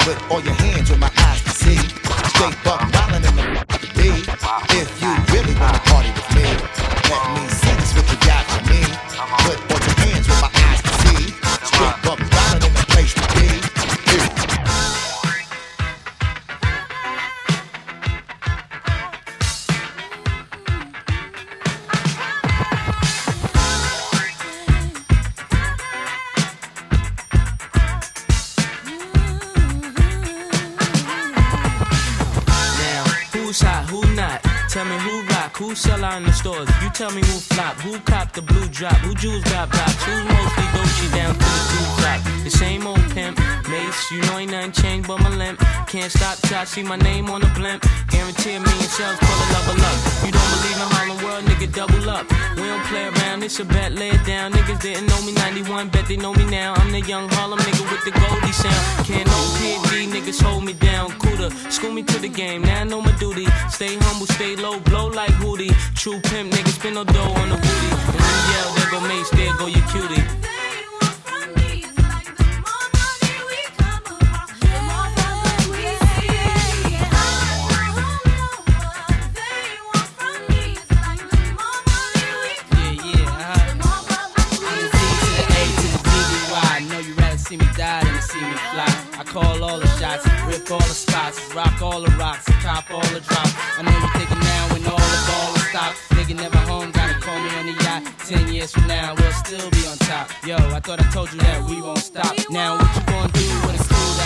Put 0.05 0.31
all 0.31 0.41
your 0.41 0.53
hands 0.53 0.91
with 0.91 0.99
my 0.99 1.09
eyes 1.17 1.41
to 1.41 1.49
see. 1.49 1.77
Straight 2.29 2.55
buck 2.63 2.81
wildin' 2.93 3.25
in 3.25 3.35
the 3.35 3.65
to. 3.97 4.13
If 4.77 5.01
you 5.01 5.09
really 5.33 5.55
wanna 5.59 5.79
party 5.89 6.11
with 6.13 6.29
me, 6.35 6.45
let 7.09 7.23
me 7.33 7.49
see 7.49 7.73
just 7.81 7.95
what 7.95 8.05
you 8.11 8.27
got 8.27 8.42
who 35.73 35.77
sell 35.77 36.05
out 36.05 36.17
in 36.17 36.23
the 36.23 36.31
stores. 36.31 36.69
You 36.83 36.89
tell 36.91 37.09
me 37.09 37.21
who 37.21 37.39
flop, 37.53 37.75
who 37.81 37.97
cop 38.01 38.31
the 38.33 38.43
blue 38.43 38.67
drop, 38.67 38.95
who 38.97 39.15
jewels 39.15 39.43
got 39.45 39.71
blocks, 39.71 40.03
who 40.05 40.13
mostly 40.23 40.65
Dolce 40.73 41.07
down 41.17 41.33
to 41.33 41.39
the 41.39 41.63
two 41.71 41.85
drop. 42.01 42.19
The 42.43 42.51
same 42.51 42.85
old 42.85 43.01
pimp, 43.15 43.39
Mase, 43.69 44.11
you 44.11 44.21
know 44.21 44.37
ain't 44.37 44.51
nothing 44.51 44.71
changed 44.71 45.07
but 45.07 45.19
my 45.21 45.29
limp. 45.29 45.59
Can't 45.87 46.11
stop 46.11 46.37
till 46.45 46.57
I 46.57 46.65
see 46.65 46.83
my 46.83 46.97
name 46.97 47.29
on 47.31 47.41
the 47.41 47.51
blimp. 47.55 47.83
Guarantee 48.13 48.53
a 48.53 48.59
million 48.59 48.89
shells, 48.93 49.17
pull 49.17 49.39
a 49.41 49.47
level 49.57 49.81
up. 49.89 49.97
You 50.21 50.31
don't 50.31 50.49
believe 50.53 50.77
in 50.77 50.87
Harlem 50.93 51.19
World, 51.25 51.43
nigga, 51.49 51.67
double 51.73 52.09
up. 52.09 52.29
We 52.55 52.69
don't 52.69 52.85
play 52.85 53.09
around, 53.09 53.41
it's 53.43 53.59
a 53.59 53.65
bet, 53.65 53.91
lay 53.93 54.09
it 54.09 54.23
down. 54.23 54.53
Niggas 54.53 54.79
didn't 54.81 55.07
know 55.07 55.19
me 55.25 55.33
91, 55.33 55.89
bet 55.89 56.05
they 56.07 56.17
know 56.17 56.33
me 56.33 56.45
now. 56.45 56.75
I'm 56.77 56.91
the 56.91 57.01
young 57.01 57.27
Harlem 57.29 57.57
nigga 57.59 57.83
with 57.89 58.03
the 58.05 58.13
Goldie 58.13 58.53
sound. 58.53 58.83
Can't 59.07 59.25
no 59.25 59.39
PD, 59.57 60.13
niggas 60.13 60.39
hold 60.43 60.63
me 60.63 60.73
down. 60.73 61.09
Cooler, 61.17 61.49
school 61.71 61.91
me 61.91 62.03
to 62.03 62.19
the 62.19 62.29
game, 62.29 62.61
now 62.61 62.81
I 62.81 62.83
know 62.83 63.01
my 63.01 63.13
duty. 63.17 63.47
Stay 63.69 63.97
humble, 63.97 64.27
stay 64.27 64.55
low, 64.55 64.79
blow 64.81 65.07
like 65.07 65.33
Hootie. 65.41 65.73
True 65.95 66.19
pimp, 66.21 66.53
niggas 66.53 66.77
spin 66.77 66.93
no 66.93 67.03
dough 67.03 67.33
on 67.41 67.49
the 67.49 67.57
booty. 67.57 67.89
And 68.13 68.21
when 68.21 68.39
yell, 68.53 68.69
there 68.75 68.91
go 68.91 68.99
Mace, 69.09 69.29
there 69.31 69.53
go 69.57 69.65
your 69.65 69.85
cutie. 69.89 70.52
Rock 91.55 91.81
all 91.81 92.01
the 92.01 92.11
rocks, 92.17 92.45
top 92.61 92.89
all 92.91 93.01
the 93.13 93.19
drops. 93.21 93.53
I 93.77 93.81
know 93.83 93.91
you 93.91 94.07
thinking 94.17 94.39
now 94.39 94.73
when 94.73 94.81
all 94.87 94.97
the 94.97 95.21
ball 95.29 95.55
is 95.55 95.65
stopped. 95.69 95.97
Nigga 96.17 96.35
never 96.35 96.57
home, 96.57 96.91
gotta 96.91 97.19
call 97.19 97.39
me 97.39 97.49
on 97.57 97.65
the 97.67 97.83
yacht. 97.83 98.03
Ten 98.25 98.51
years 98.51 98.71
from 98.71 98.87
now, 98.87 99.13
we'll 99.15 99.31
still 99.31 99.69
be 99.71 99.85
on 99.87 99.97
top. 99.97 100.29
Yo, 100.45 100.55
I 100.55 100.79
thought 100.79 100.99
I 100.99 101.09
told 101.11 101.31
you 101.31 101.39
that 101.39 101.63
we 101.69 101.81
won't 101.81 101.99
stop. 101.99 102.35
Now 102.49 102.77
what 102.77 102.95
you 102.95 103.03
gonna 103.05 103.31
do 103.33 103.43
crew 103.61 103.71
that 103.71 103.82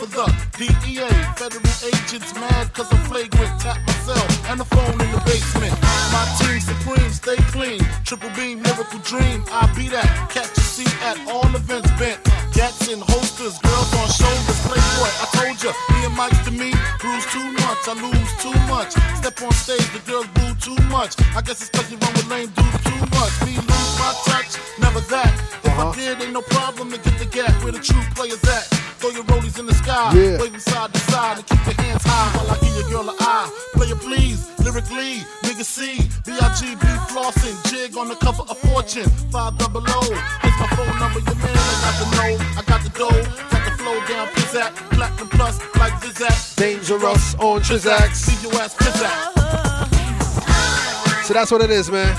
For 0.00 0.08
the 0.16 0.24
DEA. 0.56 1.12
Federal 1.36 1.60
agents 1.84 2.32
mad 2.34 2.72
cause 2.72 2.88
I'm 2.90 3.02
flagrant. 3.04 3.52
Tap 3.60 3.76
myself 3.86 4.28
and 4.48 4.58
the 4.58 4.64
phone 4.64 4.96
in 4.96 5.10
the 5.12 5.20
basement. 5.28 5.76
My 6.08 6.24
team 6.40 6.60
supreme, 6.60 7.12
stay 7.12 7.36
clean. 7.52 7.80
Triple 8.04 8.30
beam, 8.32 8.62
miracle 8.62 9.00
dream. 9.04 9.44
I 9.52 9.68
be 9.76 9.88
that. 9.92 10.08
Catch 10.32 10.56
a 10.56 10.60
seat 10.60 10.94
at 11.04 11.20
all 11.28 11.44
events 11.54 11.90
bent. 12.00 12.16
Gats 12.56 12.88
in 12.88 13.00
holsters, 13.12 13.58
girls 13.60 13.92
on 14.00 14.08
shoulders. 14.08 14.60
Play 14.64 14.80
Playboy, 14.80 15.12
I 15.20 15.26
told 15.36 15.58
ya, 15.60 15.72
me 15.92 15.98
and 16.08 16.16
Mike's 16.16 16.40
to 16.48 16.52
me. 16.52 16.72
Bruise 17.00 17.26
too 17.28 17.48
much, 17.60 17.84
I 17.84 17.94
lose 18.00 18.32
too 18.40 18.56
much. 18.72 18.96
Step 19.20 19.36
on 19.44 19.52
stage, 19.52 19.84
the 19.92 20.00
girls 20.08 20.28
boo 20.32 20.52
too 20.64 20.80
much. 20.88 21.12
I 21.36 21.44
guess 21.44 21.60
it's 21.60 21.70
cause 21.76 21.90
you 21.92 21.98
run 22.00 22.12
with 22.16 22.28
lame 22.32 22.48
dudes 22.56 22.80
too 22.88 23.02
much. 23.20 23.34
Me 23.44 23.52
lose 23.52 23.92
my 24.00 24.12
touch, 24.24 24.56
never 24.80 25.00
that. 25.12 25.32
If 25.60 25.76
I 25.76 25.92
uh-huh. 25.92 25.92
did, 25.92 26.22
ain't 26.24 26.32
no 26.32 26.40
problem 26.40 26.88
to 26.90 26.96
get 26.96 27.18
the 27.20 27.28
gap 27.28 27.52
where 27.62 27.72
the 27.72 27.80
true 27.80 28.00
players 28.16 28.42
at. 28.48 28.89
Throw 29.00 29.10
your 29.10 29.24
rollies 29.24 29.58
in 29.58 29.64
the 29.64 29.72
sky, 29.74 30.12
Yeah. 30.12 30.36
waving 30.38 30.60
side 30.60 30.92
to 30.92 31.00
side, 31.10 31.38
and 31.38 31.46
keep 31.46 31.64
your 31.64 31.74
hands 31.86 32.04
high 32.04 32.36
while 32.36 32.50
I 32.50 32.58
give 32.60 32.74
your 32.76 32.88
girl 32.90 33.08
an 33.08 33.16
eye. 33.18 33.48
Player 33.72 33.94
please, 33.96 34.46
lyrically, 34.58 35.24
nigga 35.42 35.64
C, 35.64 36.04
B-I-G-B 36.26 36.86
flossing, 37.08 37.56
jig 37.70 37.96
on 37.96 38.08
the 38.08 38.14
cover 38.16 38.42
of 38.42 38.58
Fortune, 38.58 39.08
five 39.32 39.56
double 39.56 39.82
O. 39.88 40.00
Here's 40.42 40.58
my 40.60 40.66
phone 40.76 40.98
number, 40.98 41.20
your 41.20 41.34
man, 41.36 41.56
I 41.56 41.80
got 41.80 41.96
the 41.96 42.06
know, 42.14 42.36
I 42.58 42.62
got 42.66 42.82
the 42.82 42.90
dough, 42.90 43.22
got 43.48 43.64
the 43.64 43.70
flow 43.80 43.98
down, 44.06 44.28
pizzazz, 44.36 44.70
platinum 44.92 45.28
plus, 45.30 45.58
like 45.76 45.94
Zizak. 46.02 46.56
Dangerous 46.56 47.34
on 47.36 47.62
Trizax. 47.62 48.14
See 48.16 48.36
your 48.46 48.54
ass 48.60 48.74
pizzazz. 48.74 49.16
So 51.24 51.32
that's 51.32 51.50
what 51.50 51.62
it 51.62 51.70
is, 51.70 51.90
man. 51.90 52.14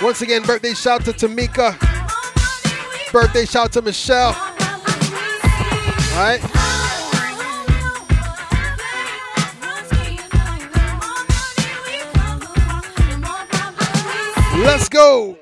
Once 0.00 0.22
again, 0.22 0.42
birthday 0.42 0.74
shout 0.74 1.04
to 1.06 1.12
Tamika. 1.12 1.74
Birthday 3.10 3.46
shout 3.46 3.72
to 3.72 3.82
Michelle. 3.82 4.53
All 6.14 6.20
right. 6.20 6.40
Let's 14.64 14.88
go. 14.88 15.36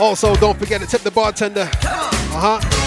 Also, 0.00 0.34
don't 0.36 0.58
forget 0.58 0.80
to 0.80 0.88
tip 0.88 1.02
the 1.02 1.12
bartender. 1.12 1.70
Uh 1.82 2.58
huh. 2.60 2.77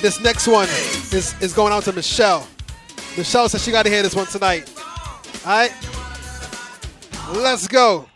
right, 0.00 0.02
this 0.02 0.20
next 0.20 0.46
one 0.46 0.68
is, 1.12 1.34
is 1.42 1.52
going 1.52 1.72
out 1.72 1.84
to 1.84 1.92
Michelle. 1.92 2.46
Michelle 3.16 3.48
says 3.48 3.62
she 3.62 3.70
got 3.70 3.84
to 3.84 3.90
hear 3.90 4.02
this 4.02 4.14
one 4.14 4.26
tonight. 4.26 4.72
All 5.44 5.52
right, 5.52 5.72
let's 7.34 7.66
go. 7.68 8.09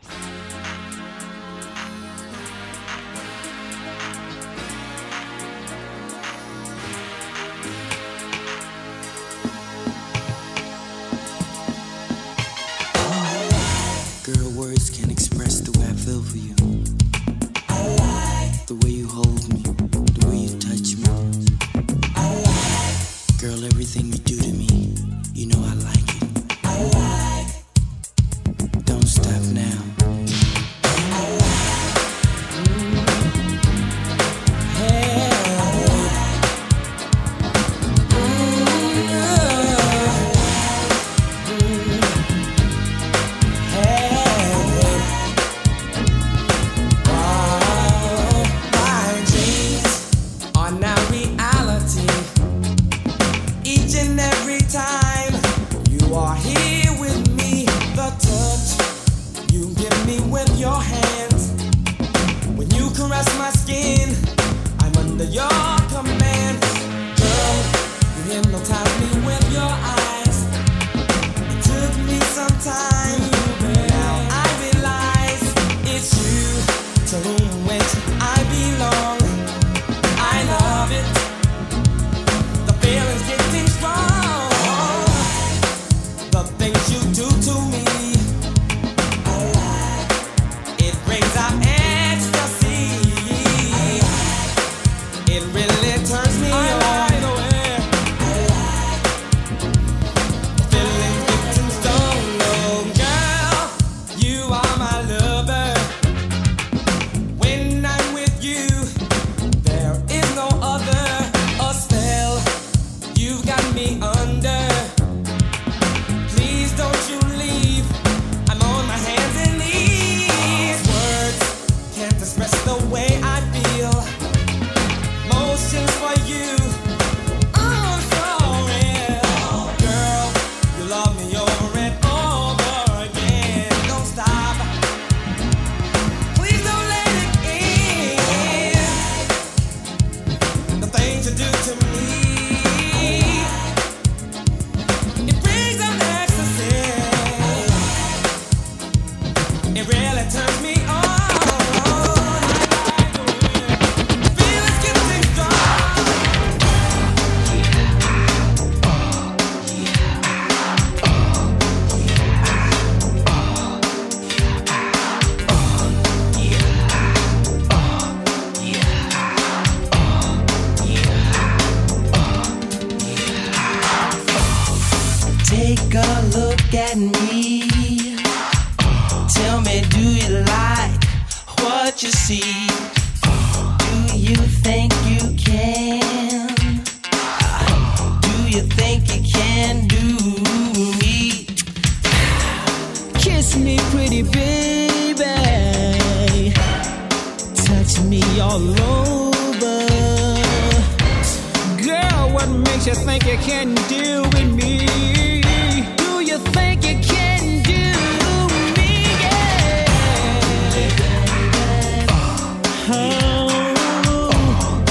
home. 212.95 213.74
Oh. 214.07 214.84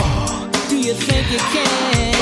Oh. 0.00 0.50
Do 0.68 0.76
you 0.78 0.94
think 0.94 1.30
you 1.32 1.38
can? 1.38 2.17